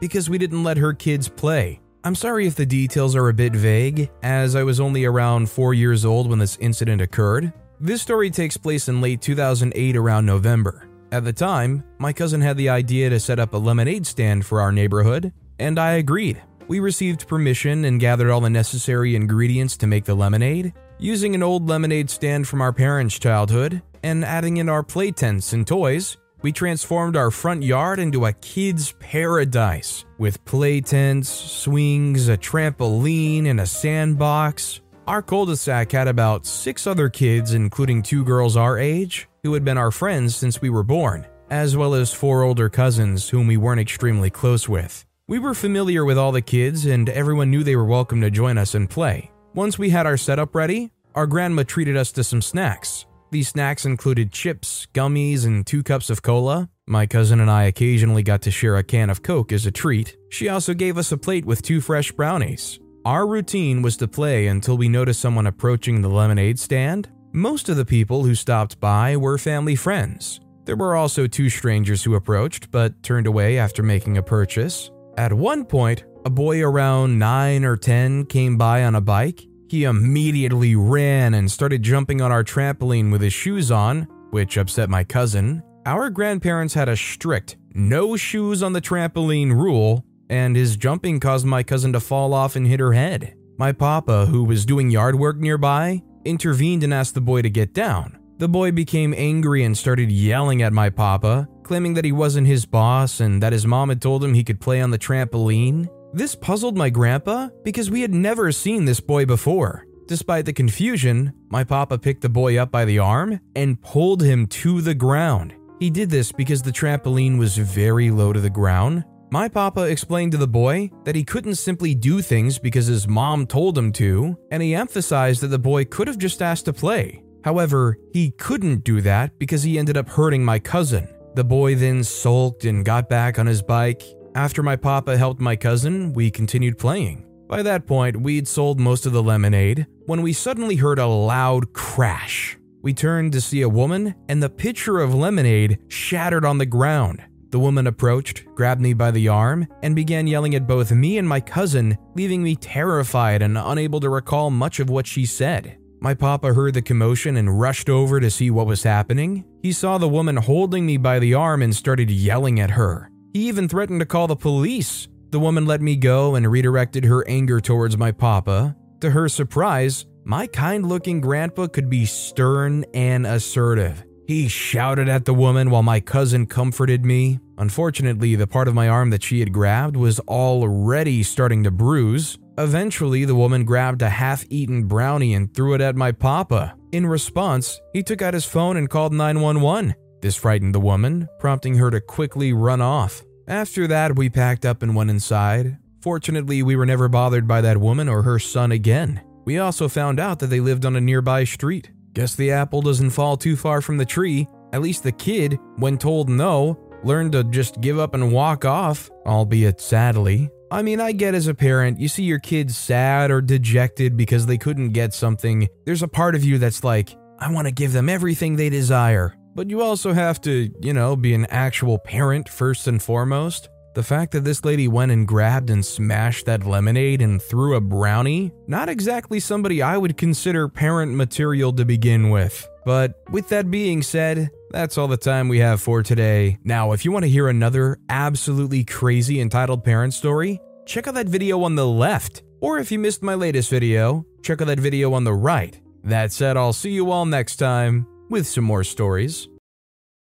because 0.00 0.30
we 0.30 0.38
didn't 0.38 0.64
let 0.64 0.78
her 0.78 0.92
kids 0.92 1.28
play. 1.28 1.81
I'm 2.04 2.16
sorry 2.16 2.48
if 2.48 2.56
the 2.56 2.66
details 2.66 3.14
are 3.14 3.28
a 3.28 3.34
bit 3.34 3.54
vague, 3.54 4.10
as 4.24 4.56
I 4.56 4.64
was 4.64 4.80
only 4.80 5.04
around 5.04 5.48
4 5.48 5.72
years 5.72 6.04
old 6.04 6.28
when 6.28 6.40
this 6.40 6.58
incident 6.60 7.00
occurred. 7.00 7.52
This 7.78 8.02
story 8.02 8.28
takes 8.28 8.56
place 8.56 8.88
in 8.88 9.00
late 9.00 9.20
2008 9.20 9.96
around 9.96 10.26
November. 10.26 10.88
At 11.12 11.22
the 11.22 11.32
time, 11.32 11.84
my 11.98 12.12
cousin 12.12 12.40
had 12.40 12.56
the 12.56 12.70
idea 12.70 13.08
to 13.08 13.20
set 13.20 13.38
up 13.38 13.54
a 13.54 13.56
lemonade 13.56 14.04
stand 14.04 14.44
for 14.44 14.60
our 14.60 14.72
neighborhood, 14.72 15.32
and 15.60 15.78
I 15.78 15.92
agreed. 15.92 16.42
We 16.66 16.80
received 16.80 17.28
permission 17.28 17.84
and 17.84 18.00
gathered 18.00 18.30
all 18.30 18.40
the 18.40 18.50
necessary 18.50 19.14
ingredients 19.14 19.76
to 19.76 19.86
make 19.86 20.04
the 20.04 20.16
lemonade, 20.16 20.72
using 20.98 21.36
an 21.36 21.42
old 21.44 21.68
lemonade 21.68 22.10
stand 22.10 22.48
from 22.48 22.62
our 22.62 22.72
parents' 22.72 23.16
childhood, 23.16 23.80
and 24.02 24.24
adding 24.24 24.56
in 24.56 24.68
our 24.68 24.82
play 24.82 25.12
tents 25.12 25.52
and 25.52 25.64
toys, 25.64 26.16
we 26.42 26.52
transformed 26.52 27.16
our 27.16 27.30
front 27.30 27.62
yard 27.62 27.98
into 27.98 28.26
a 28.26 28.32
kid's 28.32 28.92
paradise 28.98 30.04
with 30.18 30.44
play 30.44 30.80
tents, 30.80 31.28
swings, 31.28 32.28
a 32.28 32.36
trampoline, 32.36 33.46
and 33.46 33.60
a 33.60 33.66
sandbox. 33.66 34.80
Our 35.06 35.22
cul 35.22 35.46
de 35.46 35.56
sac 35.56 35.92
had 35.92 36.08
about 36.08 36.46
six 36.46 36.86
other 36.86 37.08
kids, 37.08 37.54
including 37.54 38.02
two 38.02 38.24
girls 38.24 38.56
our 38.56 38.78
age, 38.78 39.28
who 39.42 39.54
had 39.54 39.64
been 39.64 39.78
our 39.78 39.90
friends 39.90 40.36
since 40.36 40.60
we 40.60 40.70
were 40.70 40.84
born, 40.84 41.26
as 41.50 41.76
well 41.76 41.94
as 41.94 42.12
four 42.12 42.42
older 42.42 42.68
cousins 42.68 43.28
whom 43.28 43.46
we 43.46 43.56
weren't 43.56 43.80
extremely 43.80 44.30
close 44.30 44.68
with. 44.68 45.04
We 45.28 45.38
were 45.38 45.54
familiar 45.54 46.04
with 46.04 46.18
all 46.18 46.32
the 46.32 46.42
kids, 46.42 46.86
and 46.86 47.08
everyone 47.08 47.50
knew 47.50 47.64
they 47.64 47.76
were 47.76 47.84
welcome 47.84 48.20
to 48.20 48.30
join 48.30 48.58
us 48.58 48.74
and 48.74 48.90
play. 48.90 49.30
Once 49.54 49.78
we 49.78 49.90
had 49.90 50.06
our 50.06 50.16
setup 50.16 50.54
ready, 50.54 50.90
our 51.14 51.26
grandma 51.26 51.62
treated 51.62 51.96
us 51.96 52.12
to 52.12 52.24
some 52.24 52.42
snacks. 52.42 53.06
These 53.32 53.48
snacks 53.48 53.86
included 53.86 54.30
chips, 54.30 54.86
gummies, 54.92 55.46
and 55.46 55.66
two 55.66 55.82
cups 55.82 56.10
of 56.10 56.20
cola. 56.20 56.68
My 56.86 57.06
cousin 57.06 57.40
and 57.40 57.50
I 57.50 57.62
occasionally 57.62 58.22
got 58.22 58.42
to 58.42 58.50
share 58.50 58.76
a 58.76 58.84
can 58.84 59.08
of 59.08 59.22
Coke 59.22 59.52
as 59.52 59.64
a 59.64 59.70
treat. 59.70 60.18
She 60.28 60.50
also 60.50 60.74
gave 60.74 60.98
us 60.98 61.12
a 61.12 61.16
plate 61.16 61.46
with 61.46 61.62
two 61.62 61.80
fresh 61.80 62.12
brownies. 62.12 62.78
Our 63.06 63.26
routine 63.26 63.80
was 63.80 63.96
to 63.96 64.06
play 64.06 64.48
until 64.48 64.76
we 64.76 64.90
noticed 64.90 65.22
someone 65.22 65.46
approaching 65.46 66.02
the 66.02 66.10
lemonade 66.10 66.58
stand. 66.58 67.08
Most 67.32 67.70
of 67.70 67.78
the 67.78 67.86
people 67.86 68.22
who 68.22 68.34
stopped 68.34 68.78
by 68.80 69.16
were 69.16 69.38
family 69.38 69.76
friends. 69.76 70.38
There 70.66 70.76
were 70.76 70.94
also 70.94 71.26
two 71.26 71.48
strangers 71.48 72.04
who 72.04 72.16
approached 72.16 72.70
but 72.70 73.02
turned 73.02 73.26
away 73.26 73.56
after 73.56 73.82
making 73.82 74.18
a 74.18 74.22
purchase. 74.22 74.90
At 75.16 75.32
one 75.32 75.64
point, 75.64 76.04
a 76.26 76.30
boy 76.30 76.60
around 76.62 77.18
9 77.18 77.64
or 77.64 77.78
10 77.78 78.26
came 78.26 78.58
by 78.58 78.84
on 78.84 78.94
a 78.94 79.00
bike. 79.00 79.40
He 79.72 79.84
immediately 79.84 80.76
ran 80.76 81.32
and 81.32 81.50
started 81.50 81.82
jumping 81.82 82.20
on 82.20 82.30
our 82.30 82.44
trampoline 82.44 83.10
with 83.10 83.22
his 83.22 83.32
shoes 83.32 83.70
on, 83.70 84.02
which 84.28 84.58
upset 84.58 84.90
my 84.90 85.02
cousin. 85.02 85.62
Our 85.86 86.10
grandparents 86.10 86.74
had 86.74 86.90
a 86.90 86.96
strict 86.96 87.56
no 87.72 88.14
shoes 88.18 88.62
on 88.62 88.74
the 88.74 88.82
trampoline 88.82 89.50
rule, 89.50 90.04
and 90.28 90.54
his 90.54 90.76
jumping 90.76 91.20
caused 91.20 91.46
my 91.46 91.62
cousin 91.62 91.94
to 91.94 92.00
fall 92.00 92.34
off 92.34 92.54
and 92.54 92.66
hit 92.66 92.80
her 92.80 92.92
head. 92.92 93.34
My 93.56 93.72
papa, 93.72 94.26
who 94.26 94.44
was 94.44 94.66
doing 94.66 94.90
yard 94.90 95.18
work 95.18 95.38
nearby, 95.38 96.02
intervened 96.26 96.84
and 96.84 96.92
asked 96.92 97.14
the 97.14 97.22
boy 97.22 97.40
to 97.40 97.48
get 97.48 97.72
down. 97.72 98.18
The 98.36 98.48
boy 98.48 98.72
became 98.72 99.14
angry 99.16 99.64
and 99.64 99.74
started 99.74 100.12
yelling 100.12 100.60
at 100.60 100.74
my 100.74 100.90
papa, 100.90 101.48
claiming 101.62 101.94
that 101.94 102.04
he 102.04 102.12
wasn't 102.12 102.46
his 102.46 102.66
boss 102.66 103.20
and 103.20 103.42
that 103.42 103.54
his 103.54 103.66
mom 103.66 103.88
had 103.88 104.02
told 104.02 104.22
him 104.22 104.34
he 104.34 104.44
could 104.44 104.60
play 104.60 104.82
on 104.82 104.90
the 104.90 104.98
trampoline. 104.98 105.88
This 106.14 106.34
puzzled 106.34 106.76
my 106.76 106.90
grandpa 106.90 107.48
because 107.64 107.90
we 107.90 108.02
had 108.02 108.12
never 108.12 108.52
seen 108.52 108.84
this 108.84 109.00
boy 109.00 109.24
before. 109.24 109.86
Despite 110.06 110.44
the 110.44 110.52
confusion, 110.52 111.32
my 111.48 111.64
papa 111.64 111.98
picked 111.98 112.20
the 112.20 112.28
boy 112.28 112.58
up 112.58 112.70
by 112.70 112.84
the 112.84 112.98
arm 112.98 113.40
and 113.56 113.80
pulled 113.80 114.22
him 114.22 114.46
to 114.48 114.82
the 114.82 114.94
ground. 114.94 115.54
He 115.80 115.88
did 115.88 116.10
this 116.10 116.30
because 116.30 116.60
the 116.60 116.70
trampoline 116.70 117.38
was 117.38 117.56
very 117.56 118.10
low 118.10 118.32
to 118.32 118.40
the 118.40 118.50
ground. 118.50 119.04
My 119.30 119.48
papa 119.48 119.84
explained 119.84 120.32
to 120.32 120.38
the 120.38 120.46
boy 120.46 120.90
that 121.04 121.14
he 121.14 121.24
couldn't 121.24 121.54
simply 121.54 121.94
do 121.94 122.20
things 122.20 122.58
because 122.58 122.86
his 122.86 123.08
mom 123.08 123.46
told 123.46 123.78
him 123.78 123.90
to, 123.92 124.36
and 124.50 124.62
he 124.62 124.74
emphasized 124.74 125.40
that 125.40 125.48
the 125.48 125.58
boy 125.58 125.86
could 125.86 126.08
have 126.08 126.18
just 126.18 126.42
asked 126.42 126.66
to 126.66 126.74
play. 126.74 127.22
However, 127.42 127.96
he 128.12 128.32
couldn't 128.32 128.84
do 128.84 129.00
that 129.00 129.38
because 129.38 129.62
he 129.62 129.78
ended 129.78 129.96
up 129.96 130.10
hurting 130.10 130.44
my 130.44 130.58
cousin. 130.58 131.08
The 131.34 131.44
boy 131.44 131.74
then 131.74 132.04
sulked 132.04 132.66
and 132.66 132.84
got 132.84 133.08
back 133.08 133.38
on 133.38 133.46
his 133.46 133.62
bike. 133.62 134.02
After 134.34 134.62
my 134.62 134.76
papa 134.76 135.18
helped 135.18 135.40
my 135.40 135.56
cousin, 135.56 136.14
we 136.14 136.30
continued 136.30 136.78
playing. 136.78 137.26
By 137.48 137.62
that 137.62 137.86
point, 137.86 138.18
we'd 138.18 138.48
sold 138.48 138.80
most 138.80 139.04
of 139.04 139.12
the 139.12 139.22
lemonade 139.22 139.86
when 140.06 140.22
we 140.22 140.32
suddenly 140.32 140.76
heard 140.76 140.98
a 140.98 141.06
loud 141.06 141.74
crash. 141.74 142.56
We 142.80 142.94
turned 142.94 143.32
to 143.32 143.42
see 143.42 143.60
a 143.60 143.68
woman, 143.68 144.14
and 144.30 144.42
the 144.42 144.48
pitcher 144.48 145.00
of 145.00 145.14
lemonade 145.14 145.78
shattered 145.88 146.46
on 146.46 146.56
the 146.56 146.66
ground. 146.66 147.22
The 147.50 147.58
woman 147.58 147.86
approached, 147.86 148.46
grabbed 148.54 148.80
me 148.80 148.94
by 148.94 149.10
the 149.10 149.28
arm, 149.28 149.66
and 149.82 149.94
began 149.94 150.26
yelling 150.26 150.54
at 150.54 150.66
both 150.66 150.90
me 150.92 151.18
and 151.18 151.28
my 151.28 151.40
cousin, 151.40 151.98
leaving 152.14 152.42
me 152.42 152.56
terrified 152.56 153.42
and 153.42 153.58
unable 153.58 154.00
to 154.00 154.08
recall 154.08 154.50
much 154.50 154.80
of 154.80 154.88
what 154.88 155.06
she 155.06 155.26
said. 155.26 155.76
My 156.00 156.14
papa 156.14 156.54
heard 156.54 156.72
the 156.72 156.80
commotion 156.80 157.36
and 157.36 157.60
rushed 157.60 157.90
over 157.90 158.18
to 158.18 158.30
see 158.30 158.50
what 158.50 158.66
was 158.66 158.82
happening. 158.82 159.44
He 159.62 159.72
saw 159.72 159.98
the 159.98 160.08
woman 160.08 160.38
holding 160.38 160.86
me 160.86 160.96
by 160.96 161.18
the 161.18 161.34
arm 161.34 161.60
and 161.60 161.76
started 161.76 162.10
yelling 162.10 162.58
at 162.58 162.70
her. 162.70 163.11
He 163.32 163.48
even 163.48 163.68
threatened 163.68 164.00
to 164.00 164.06
call 164.06 164.26
the 164.26 164.36
police. 164.36 165.08
The 165.30 165.40
woman 165.40 165.64
let 165.64 165.80
me 165.80 165.96
go 165.96 166.34
and 166.34 166.50
redirected 166.50 167.04
her 167.04 167.26
anger 167.26 167.60
towards 167.60 167.96
my 167.96 168.12
papa. 168.12 168.76
To 169.00 169.10
her 169.10 169.28
surprise, 169.28 170.04
my 170.24 170.46
kind 170.46 170.86
looking 170.86 171.20
grandpa 171.20 171.66
could 171.66 171.88
be 171.88 172.04
stern 172.04 172.84
and 172.92 173.26
assertive. 173.26 174.04
He 174.28 174.48
shouted 174.48 175.08
at 175.08 175.24
the 175.24 175.34
woman 175.34 175.70
while 175.70 175.82
my 175.82 175.98
cousin 175.98 176.46
comforted 176.46 177.04
me. 177.04 177.40
Unfortunately, 177.56 178.36
the 178.36 178.46
part 178.46 178.68
of 178.68 178.74
my 178.74 178.88
arm 178.88 179.10
that 179.10 179.22
she 179.22 179.40
had 179.40 179.52
grabbed 179.52 179.96
was 179.96 180.20
already 180.20 181.22
starting 181.22 181.64
to 181.64 181.70
bruise. 181.70 182.38
Eventually, 182.58 183.24
the 183.24 183.34
woman 183.34 183.64
grabbed 183.64 184.02
a 184.02 184.10
half 184.10 184.44
eaten 184.50 184.84
brownie 184.84 185.32
and 185.32 185.52
threw 185.54 185.74
it 185.74 185.80
at 185.80 185.96
my 185.96 186.12
papa. 186.12 186.76
In 186.92 187.06
response, 187.06 187.80
he 187.94 188.02
took 188.02 188.20
out 188.20 188.34
his 188.34 188.44
phone 188.44 188.76
and 188.76 188.90
called 188.90 189.14
911. 189.14 189.94
This 190.22 190.36
frightened 190.36 190.72
the 190.72 190.80
woman, 190.80 191.28
prompting 191.40 191.74
her 191.74 191.90
to 191.90 192.00
quickly 192.00 192.52
run 192.52 192.80
off. 192.80 193.22
After 193.48 193.88
that, 193.88 194.16
we 194.16 194.30
packed 194.30 194.64
up 194.64 194.82
and 194.82 194.94
went 194.94 195.10
inside. 195.10 195.78
Fortunately, 196.00 196.62
we 196.62 196.76
were 196.76 196.86
never 196.86 197.08
bothered 197.08 197.48
by 197.48 197.60
that 197.60 197.76
woman 197.76 198.08
or 198.08 198.22
her 198.22 198.38
son 198.38 198.70
again. 198.70 199.20
We 199.44 199.58
also 199.58 199.88
found 199.88 200.20
out 200.20 200.38
that 200.38 200.46
they 200.46 200.60
lived 200.60 200.86
on 200.86 200.94
a 200.94 201.00
nearby 201.00 201.42
street. 201.42 201.90
Guess 202.12 202.36
the 202.36 202.52
apple 202.52 202.82
doesn't 202.82 203.10
fall 203.10 203.36
too 203.36 203.56
far 203.56 203.80
from 203.80 203.96
the 203.96 204.06
tree. 204.06 204.46
At 204.72 204.80
least 204.80 205.02
the 205.02 205.10
kid, 205.10 205.58
when 205.76 205.98
told 205.98 206.28
no, 206.28 206.78
learned 207.02 207.32
to 207.32 207.42
just 207.44 207.80
give 207.80 207.98
up 207.98 208.14
and 208.14 208.32
walk 208.32 208.64
off, 208.64 209.10
albeit 209.26 209.80
sadly. 209.80 210.50
I 210.70 210.82
mean, 210.82 211.00
I 211.00 211.10
get 211.10 211.34
as 211.34 211.48
a 211.48 211.54
parent, 211.54 211.98
you 211.98 212.06
see 212.06 212.22
your 212.22 212.38
kids 212.38 212.76
sad 212.76 213.32
or 213.32 213.42
dejected 213.42 214.16
because 214.16 214.46
they 214.46 214.56
couldn't 214.56 214.90
get 214.90 215.12
something. 215.14 215.68
There's 215.84 216.02
a 216.02 216.08
part 216.08 216.36
of 216.36 216.44
you 216.44 216.58
that's 216.58 216.84
like, 216.84 217.14
I 217.40 217.50
want 217.52 217.66
to 217.66 217.74
give 217.74 217.92
them 217.92 218.08
everything 218.08 218.54
they 218.54 218.70
desire. 218.70 219.36
But 219.54 219.70
you 219.70 219.82
also 219.82 220.12
have 220.12 220.40
to, 220.42 220.70
you 220.80 220.92
know, 220.92 221.16
be 221.16 221.34
an 221.34 221.46
actual 221.46 221.98
parent 221.98 222.48
first 222.48 222.88
and 222.88 223.02
foremost. 223.02 223.68
The 223.94 224.02
fact 224.02 224.32
that 224.32 224.44
this 224.44 224.64
lady 224.64 224.88
went 224.88 225.12
and 225.12 225.28
grabbed 225.28 225.68
and 225.68 225.84
smashed 225.84 226.46
that 226.46 226.64
lemonade 226.64 227.20
and 227.20 227.42
threw 227.42 227.76
a 227.76 227.80
brownie, 227.80 228.50
not 228.66 228.88
exactly 228.88 229.38
somebody 229.38 229.82
I 229.82 229.98
would 229.98 230.16
consider 230.16 230.66
parent 230.66 231.12
material 231.12 231.74
to 231.74 231.84
begin 231.84 232.30
with. 232.30 232.66
But 232.86 233.20
with 233.30 233.48
that 233.50 233.70
being 233.70 234.02
said, 234.02 234.50
that's 234.70 234.96
all 234.96 235.08
the 235.08 235.18
time 235.18 235.48
we 235.48 235.58
have 235.58 235.82
for 235.82 236.02
today. 236.02 236.56
Now, 236.64 236.92
if 236.92 237.04
you 237.04 237.12
want 237.12 237.24
to 237.24 237.30
hear 237.30 237.48
another 237.48 237.98
absolutely 238.08 238.82
crazy 238.82 239.40
entitled 239.40 239.84
parent 239.84 240.14
story, 240.14 240.58
check 240.86 241.06
out 241.06 241.14
that 241.14 241.28
video 241.28 241.62
on 241.62 241.74
the 241.74 241.86
left. 241.86 242.42
Or 242.62 242.78
if 242.78 242.90
you 242.90 242.98
missed 242.98 243.22
my 243.22 243.34
latest 243.34 243.68
video, 243.68 244.24
check 244.42 244.62
out 244.62 244.68
that 244.68 244.80
video 244.80 245.12
on 245.12 245.24
the 245.24 245.34
right. 245.34 245.78
That 246.04 246.32
said, 246.32 246.56
I'll 246.56 246.72
see 246.72 246.92
you 246.92 247.10
all 247.10 247.26
next 247.26 247.56
time 247.56 248.06
with 248.32 248.46
some 248.46 248.64
more 248.64 248.82
stories. 248.82 249.51